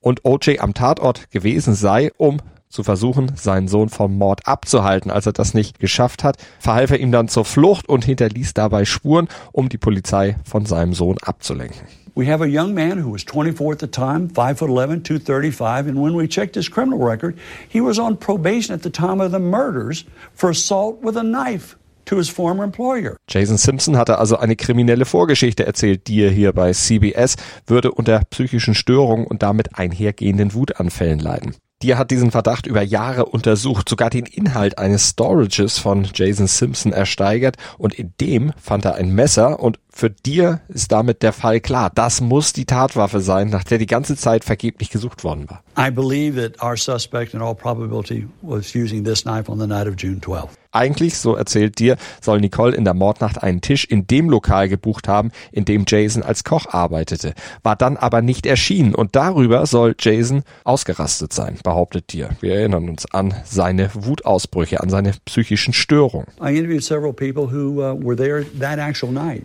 Und 0.00 0.24
OJ 0.24 0.58
am 0.60 0.74
Tatort 0.74 1.30
gewesen 1.30 1.74
sei, 1.74 2.10
um 2.16 2.38
zu 2.70 2.84
versuchen, 2.84 3.32
seinen 3.34 3.68
Sohn 3.68 3.88
vom 3.88 4.16
Mord 4.16 4.46
abzuhalten. 4.46 5.10
Als 5.10 5.26
er 5.26 5.32
das 5.32 5.52
nicht 5.54 5.80
geschafft 5.80 6.24
hat, 6.24 6.36
verhalf 6.60 6.90
er 6.90 7.00
ihm 7.00 7.12
dann 7.12 7.28
zur 7.28 7.44
Flucht 7.44 7.88
und 7.88 8.04
hinterließ 8.04 8.54
dabei 8.54 8.84
Spuren, 8.84 9.28
um 9.52 9.68
die 9.68 9.78
Polizei 9.78 10.36
von 10.44 10.64
seinem 10.64 10.94
Sohn 10.94 11.18
abzulenken. 11.20 11.86
We 12.14 12.26
have 12.26 12.42
a 12.42 12.46
young 12.46 12.74
man 12.74 13.04
who 13.04 13.12
was 13.12 13.22
24 13.22 13.72
at 13.72 13.80
the 13.80 13.86
time, 13.86 14.28
5 14.28 14.58
foot 14.58 14.68
11, 14.68 15.04
235, 15.04 15.88
and 15.88 16.02
when 16.02 16.16
we 16.16 16.28
checked 16.28 16.54
his 16.54 16.68
criminal 16.68 16.98
record, 16.98 17.36
he 17.68 17.80
was 17.80 17.98
on 17.98 18.16
probation 18.16 18.74
at 18.74 18.82
the 18.82 18.90
time 18.90 19.20
of 19.20 19.30
the 19.32 19.38
murders 19.38 20.04
for 20.34 20.50
assault 20.50 21.02
with 21.02 21.16
a 21.16 21.22
knife. 21.22 21.76
To 22.06 22.16
his 22.16 22.28
former 22.28 22.64
employer. 22.64 23.16
Jason 23.28 23.56
Simpson 23.56 23.96
hatte 23.96 24.18
also 24.18 24.36
eine 24.36 24.56
kriminelle 24.56 25.04
Vorgeschichte 25.04 25.64
erzählt, 25.64 26.08
die 26.08 26.22
er 26.22 26.30
hier 26.30 26.52
bei 26.52 26.72
CBS 26.72 27.36
würde 27.68 27.92
unter 27.92 28.22
psychischen 28.30 28.74
Störungen 28.74 29.28
und 29.28 29.44
damit 29.44 29.78
einhergehenden 29.78 30.52
Wutanfällen 30.52 31.20
leiden. 31.20 31.54
Die 31.82 31.96
hat 31.96 32.10
diesen 32.10 32.30
Verdacht 32.30 32.66
über 32.66 32.82
Jahre 32.82 33.24
untersucht, 33.24 33.88
sogar 33.88 34.10
den 34.10 34.26
Inhalt 34.26 34.76
eines 34.78 35.08
Storages 35.10 35.78
von 35.78 36.06
Jason 36.12 36.46
Simpson 36.46 36.92
ersteigert 36.92 37.56
und 37.78 37.94
in 37.94 38.12
dem 38.20 38.52
fand 38.60 38.84
er 38.84 38.96
ein 38.96 39.14
Messer 39.14 39.60
und 39.60 39.78
für 39.92 40.10
dir 40.10 40.60
ist 40.68 40.92
damit 40.92 41.22
der 41.22 41.32
Fall 41.32 41.60
klar. 41.60 41.90
Das 41.94 42.20
muss 42.20 42.52
die 42.52 42.64
Tatwaffe 42.64 43.20
sein, 43.20 43.50
nach 43.50 43.64
der 43.64 43.78
die 43.78 43.86
ganze 43.86 44.16
Zeit 44.16 44.44
vergeblich 44.44 44.90
gesucht 44.90 45.24
worden 45.24 45.48
war. 45.50 45.62
I 45.78 45.90
believe 45.90 46.40
that 46.40 46.62
our 46.62 46.76
suspect 46.76 47.34
in 47.34 47.42
all 47.42 47.54
probability 47.54 48.26
was 48.42 48.74
using 48.74 49.04
this 49.04 49.22
knife 49.22 49.50
on 49.50 49.58
the 49.58 49.66
night 49.66 49.86
of 49.86 49.94
June 49.98 50.20
12. 50.20 50.50
Eigentlich, 50.72 51.18
so 51.18 51.34
erzählt 51.34 51.80
dir, 51.80 51.96
soll 52.20 52.40
Nicole 52.40 52.76
in 52.76 52.84
der 52.84 52.94
Mordnacht 52.94 53.42
einen 53.42 53.60
Tisch 53.60 53.84
in 53.84 54.06
dem 54.06 54.30
Lokal 54.30 54.68
gebucht 54.68 55.08
haben, 55.08 55.32
in 55.50 55.64
dem 55.64 55.84
Jason 55.86 56.22
als 56.22 56.44
Koch 56.44 56.66
arbeitete, 56.66 57.34
war 57.64 57.74
dann 57.74 57.96
aber 57.96 58.22
nicht 58.22 58.46
erschienen 58.46 58.94
und 58.94 59.16
darüber 59.16 59.66
soll 59.66 59.96
Jason 59.98 60.44
ausgerastet 60.62 61.32
sein, 61.32 61.58
behauptet 61.64 62.12
dir. 62.12 62.30
Wir 62.40 62.54
erinnern 62.54 62.88
uns 62.88 63.04
an 63.12 63.34
seine 63.44 63.90
Wutausbrüche, 63.94 64.80
an 64.80 64.90
seine 64.90 65.12
psychischen 65.24 65.72
Störungen. 65.72 66.28
I 66.40 66.56
interviewed 66.56 66.84
several 66.84 67.12
people 67.12 67.50
who 67.50 67.80
uh, 67.80 67.96
were 68.00 68.14
there 68.14 68.44
that 68.60 68.78
actual 68.78 69.10
night 69.10 69.44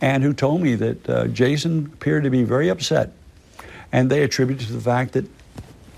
and 0.00 0.22
who 0.22 0.32
told 0.32 0.60
me 0.60 0.76
that 0.76 1.08
uh, 1.08 1.26
Jason 1.28 1.90
appeared 1.94 2.24
to 2.24 2.30
be 2.30 2.44
very 2.44 2.68
upset 2.70 3.10
and 3.92 4.10
they 4.10 4.22
attributed 4.22 4.66
to 4.66 4.72
the 4.72 4.80
fact 4.80 5.12
that 5.12 5.24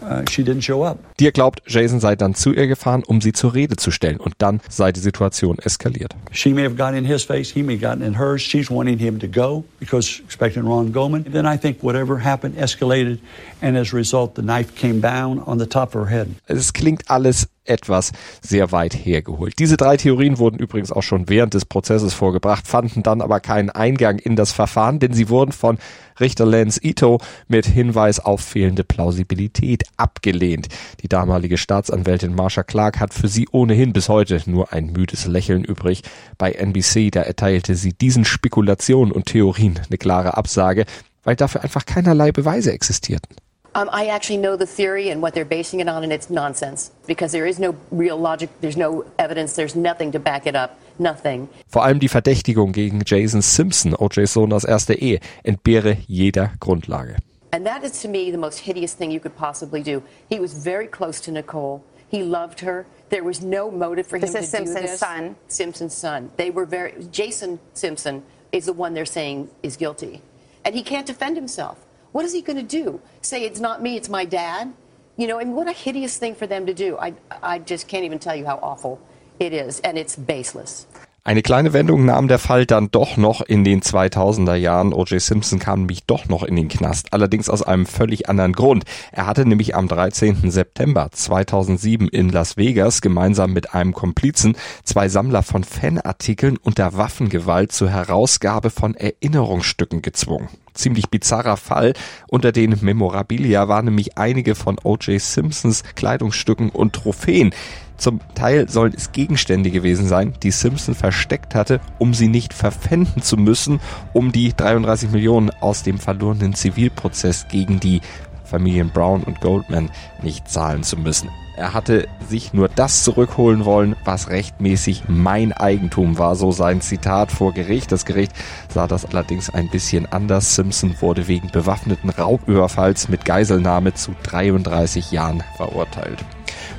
Uh, 0.01 0.23
she 0.31 0.45
didn't 0.45 0.63
show 0.63 0.85
up. 0.85 0.99
Dir 1.19 1.33
glaubt, 1.33 1.61
Jason 1.67 1.99
sei 1.99 2.15
dann 2.15 2.35
zu 2.35 2.53
ihr 2.53 2.69
gefahren, 2.69 3.03
um 3.05 3.21
sie 3.21 3.33
zur 3.33 3.55
Rede 3.55 3.75
zu 3.75 3.91
stellen 3.91 4.19
und 4.19 4.35
dann 4.39 4.61
sei 4.69 4.93
die 4.93 5.01
Situation 5.01 5.59
eskaliert. 5.59 6.15
She 6.31 6.51
may 6.51 6.63
have 6.63 6.77
gotten 6.77 6.97
in 6.97 7.05
his 7.05 7.25
face, 7.25 7.51
he 7.51 7.65
may 7.65 7.77
have 7.77 7.81
gotten 7.81 8.03
in 8.03 8.17
hers. 8.17 8.41
She's 8.41 8.71
wanting 8.71 8.99
him 8.99 9.19
to 9.19 9.27
go 9.27 9.65
because 9.81 10.21
expecting 10.25 10.63
Ron 10.65 10.93
Goldman. 10.93 11.25
Then 11.25 11.47
I 11.47 11.59
think 11.59 11.83
whatever 11.83 12.21
happened 12.23 12.57
escalated 12.57 13.19
and 13.61 13.77
as 13.77 13.93
a 13.93 13.97
result 13.97 14.37
the 14.37 14.43
knife 14.43 14.77
came 14.77 15.01
down 15.01 15.43
on 15.47 15.59
the 15.59 15.67
top 15.67 15.97
of 15.97 16.07
her 16.07 16.11
head. 16.11 16.29
Es 16.47 16.73
klingt 16.73 17.11
alles 17.11 17.49
etwas 17.69 18.13
sehr 18.41 18.73
weit 18.73 18.95
hergeholt. 18.95 19.59
Diese 19.59 19.77
drei 19.77 19.97
Theorien 19.97 20.39
wurden 20.39 20.59
übrigens 20.59 20.93
auch 20.93 21.03
schon 21.03 21.29
während 21.29 21.55
des 21.55 21.65
Prozesses 21.65 22.15
vorgebracht, 22.15 22.67
fanden 22.67 23.03
dann 23.03 23.21
aber 23.21 23.41
keinen 23.41 23.71
Eingang 23.71 24.19
in 24.19 24.37
das 24.37 24.53
Verfahren, 24.53 24.99
denn 24.99 25.13
sie 25.13 25.29
wurden 25.29 25.53
von 25.53 25.79
Richter 26.21 26.47
Lance 26.47 26.81
Ito 26.83 27.21
mit 27.47 27.67
Hinweis 27.67 28.21
auf 28.21 28.41
fehlende 28.41 28.85
Plausibilität 28.85 29.85
abgelehnt. 29.97 30.69
Die 31.03 31.09
damalige 31.09 31.59
Staatsanwältin 31.59 32.35
Marsha 32.35 32.63
Clark 32.63 33.01
hat 33.01 33.15
für 33.15 33.29
sie 33.29 33.49
ohnehin 33.51 33.93
bis 33.93 34.09
heute 34.09 34.43
nur 34.47 34.73
ein 34.73 34.93
müdes 34.93 35.27
Lächeln 35.27 35.65
übrig. 35.65 36.03
Bei 36.37 36.53
NBC, 36.53 37.11
da 37.11 37.23
erteilte 37.23 37.75
sie 37.75 37.93
diesen 37.93 38.25
Spekulationen 38.25 39.13
und 39.13 39.27
Theorien 39.27 39.79
eine 39.89 39.99
klare 39.99 40.37
Absage, 40.37 40.87
weil 41.25 41.37
dafür 41.37 41.63
einfach 41.63 41.87
keinerlei 41.87 42.33
Beweise 42.33 42.73
existierten. 42.73 43.37
Um, 43.79 43.89
I 43.93 44.09
actually 44.09 44.39
know 44.39 44.57
the 44.57 44.67
theory 44.67 45.11
and 45.11 45.23
what 45.23 45.35
they're 45.35 45.45
basing 45.45 45.79
it 45.79 45.89
on, 45.89 46.03
and 46.03 46.13
it's 46.13 46.31
nonsense 46.31 46.91
because 47.07 47.31
there 47.31 47.47
is 47.47 47.61
no 47.61 47.77
real 47.93 48.17
logic, 48.19 48.51
there's 48.61 48.77
no 48.77 49.05
evidence, 49.21 49.55
there's 49.55 49.77
nothing 49.77 50.11
to 50.13 50.19
back 50.19 50.49
it 50.49 50.57
up. 50.57 50.81
Nothing. 50.99 51.49
Vor 51.69 51.85
allem 51.85 52.01
die 52.01 52.09
Verdächtigung 52.09 52.73
gegen 52.73 53.05
Jason 53.05 53.41
Simpson, 53.41 53.95
OJ's 53.95 54.33
Sohn 54.33 54.53
aus 54.53 54.65
erster 54.65 55.01
Ehe, 55.01 55.21
entbehre 55.45 55.97
jeder 56.09 56.51
Grundlage. 56.59 57.19
And 57.53 57.65
that 57.67 57.85
is 57.85 58.03
to 58.03 58.09
me 58.09 58.33
the 58.33 58.39
most 58.39 58.59
hideous 58.59 58.95
thing 58.95 59.13
you 59.13 59.21
could 59.21 59.37
possibly 59.37 59.81
do. 59.81 60.03
He 60.29 60.41
was 60.41 60.55
very 60.55 60.89
close 60.89 61.21
to 61.21 61.31
Nicole. 61.31 61.85
He 62.09 62.25
loved 62.25 62.59
her. 62.63 62.85
There 63.11 63.23
was 63.23 63.45
no 63.45 63.71
motive 63.71 64.09
for 64.09 64.19
this 64.19 64.35
him 64.35 64.43
is 64.43 64.51
to 64.51 64.57
Simpson's 64.57 64.81
do 64.81 64.87
this. 64.89 64.99
son. 64.99 65.37
Simpson's 65.47 65.95
son. 65.95 66.31
They 66.37 66.51
were 66.51 66.67
very. 66.67 66.95
Jason 67.13 67.61
Simpson 67.75 68.25
is 68.51 68.67
the 68.67 68.73
one 68.73 68.95
they're 68.95 69.07
saying 69.07 69.51
is 69.63 69.77
guilty, 69.77 70.21
and 70.65 70.75
he 70.75 70.83
can't 70.83 71.07
defend 71.07 71.37
himself. 71.37 71.79
What 72.13 72.25
is 72.25 72.33
he 72.33 72.43
going 72.43 72.57
to 72.57 72.63
do? 72.63 73.01
Say 73.23 73.45
it's 73.45 73.61
not 73.61 73.83
me, 73.83 73.97
it's 73.97 74.09
my 74.09 74.25
dad? 74.25 74.73
You 75.17 75.27
know, 75.27 75.39
and 75.39 75.55
what 75.55 75.69
a 75.69 75.73
hideous 75.73 76.17
thing 76.17 76.35
for 76.35 76.47
them 76.47 76.67
to 76.67 76.75
do. 76.75 76.97
I, 76.99 77.15
I 77.43 77.59
just 77.59 77.89
can't 77.89 78.05
even 78.05 78.19
tell 78.19 78.37
you 78.37 78.47
how 78.47 78.59
awful 78.63 79.01
it 79.41 79.53
is, 79.53 79.81
and 79.81 79.99
it's 79.99 80.17
baseless. 80.17 80.87
Eine 81.29 81.43
kleine 81.43 81.75
Wendung 81.75 82.07
nahm 82.07 82.27
der 82.27 82.39
Fall 82.39 82.65
dann 82.65 82.91
doch 82.91 83.19
noch 83.19 83.43
in 83.43 83.63
den 83.63 83.83
2000er 83.83 84.55
Jahren. 84.55 84.95
O.J. 84.95 85.21
Simpson 85.21 85.59
kam 85.59 85.81
nämlich 85.81 86.05
doch 86.05 86.25
noch 86.25 86.43
in 86.43 86.57
den 86.57 86.69
Knast, 86.69 87.13
allerdings 87.13 87.51
aus 87.51 87.61
einem 87.61 87.85
völlig 87.85 88.31
anderen 88.31 88.55
Grund. 88.55 88.85
Er 89.13 89.27
hatte 89.27 89.45
nämlich 89.45 89.77
am 89.77 89.89
13. 89.89 90.51
September 90.51 91.11
2007 91.13 92.09
in 92.09 92.31
Las 92.31 92.57
Vegas 92.57 93.03
gemeinsam 93.03 93.53
mit 93.53 93.75
einem 93.75 93.93
Komplizen 93.93 94.57
zwei 94.85 95.11
Sammler 95.11 95.43
von 95.43 95.65
Fanartikeln 95.65 96.57
unter 96.57 96.97
Waffengewalt 96.97 97.73
zur 97.73 97.91
Herausgabe 97.91 98.71
von 98.71 98.95
Erinnerungsstücken 98.95 100.01
gezwungen 100.01 100.49
ziemlich 100.73 101.11
bizarrer 101.11 101.57
Fall. 101.57 101.93
Unter 102.29 102.53
den 102.53 102.77
Memorabilia 102.81 103.67
waren 103.67 103.87
nämlich 103.87 104.17
einige 104.17 104.55
von 104.55 104.79
O.J. 104.83 105.21
Simpsons 105.21 105.83
Kleidungsstücken 105.97 106.71
und 106.71 106.93
Trophäen. 106.93 107.53
Zum 107.99 108.21
Teil 108.37 108.69
sollen 108.69 108.95
es 108.97 109.11
Gegenstände 109.11 109.71
gewesen 109.73 110.07
sein, 110.07 110.33
die 110.45 110.53
Simpson 110.53 110.95
versteckt 110.95 111.57
hatte, 111.57 111.81
um 111.99 112.15
sie 112.15 112.29
nicht 112.29 112.55
verpfänden 112.55 113.23
zu 113.23 113.37
müssen, 113.37 113.81
um 114.13 114.31
die 114.31 114.55
33 114.57 115.11
Millionen 115.11 115.51
aus 115.61 115.83
dem 115.83 115.99
verlorenen 115.99 116.55
Zivilprozess 116.55 117.49
gegen 117.49 117.81
die 117.81 118.01
Familien 118.45 118.91
Brown 118.91 119.25
und 119.25 119.41
Goldman 119.41 119.91
nicht 120.23 120.49
zahlen 120.49 120.85
zu 120.85 120.97
müssen. 120.97 121.29
Er 121.57 121.75
hatte 121.75 122.07
sich 122.29 122.53
nur 122.53 122.69
das 122.69 123.03
zurückholen 123.03 123.65
wollen, 123.65 123.97
was 124.05 124.31
rechtmäßig 124.31 125.03
mein 125.09 125.53
Eigentum 125.53 126.17
war, 126.17 126.37
so 126.37 126.53
sein 126.53 126.81
Zitat 126.81 127.33
vor 127.33 127.53
Gericht. 127.53 127.91
Das 127.91 128.05
Gericht 128.05 128.33
sah 128.73 128.87
das 128.87 129.07
allerdings 129.07 129.51
ein 129.51 129.69
bisschen 129.69 130.07
anders. 130.07 130.55
Simpson 130.55 130.95
wurde 131.01 131.27
wegen 131.27 131.51
bewaffneten 131.51 132.11
Raubüberfalls 132.11 133.09
mit 133.09 133.25
Geiselnahme 133.25 133.93
zu 133.93 134.15
33 134.23 135.11
Jahren 135.11 135.43
verurteilt. 135.57 136.25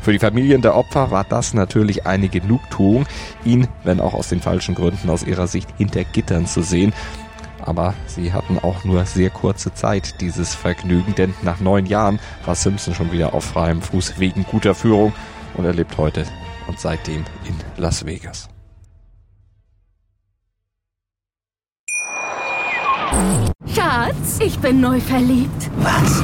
Für 0.02 0.12
die 0.14 0.20
Familien 0.20 0.62
der 0.62 0.76
Opfer 0.76 1.12
war 1.12 1.24
das 1.24 1.54
natürlich 1.54 2.06
eine 2.06 2.30
Genugtuung, 2.30 3.06
ihn, 3.44 3.68
wenn 3.84 4.00
auch 4.00 4.14
aus 4.14 4.30
den 4.30 4.40
falschen 4.40 4.76
Gründen 4.76 5.10
aus 5.10 5.24
ihrer 5.24 5.48
Sicht 5.48 5.70
hinter 5.78 6.04
Gittern 6.04 6.46
zu 6.46 6.62
sehen. 6.62 6.94
Aber 7.62 7.94
sie 8.08 8.32
hatten 8.32 8.58
auch 8.58 8.86
nur 8.86 9.06
sehr 9.06 9.30
kurze 9.30 9.74
Zeit 9.74 10.22
dieses 10.22 10.56
Vergnügen, 10.56 11.14
denn 11.16 11.34
nach 11.42 11.60
neun 11.60 11.86
Jahren 11.86 12.20
war 12.46 12.56
Simpson 12.56 12.96
schon 12.96 13.12
wieder 13.12 13.34
auf 13.34 13.44
freiem 13.44 13.82
Fuß 13.82 14.20
wegen 14.20 14.46
guter 14.46 14.74
Führung 14.74 15.14
und 15.56 15.66
er 15.66 15.74
lebt 15.74 15.98
heute 15.98 16.26
und 16.68 16.80
seitdem 16.80 17.26
in 17.46 17.56
Las 17.78 18.06
Vegas. 18.06 18.48
Schatz, 23.76 24.40
ich 24.40 24.58
bin 24.60 24.80
neu 24.80 25.00
verliebt. 25.00 25.70
Was? 25.78 26.24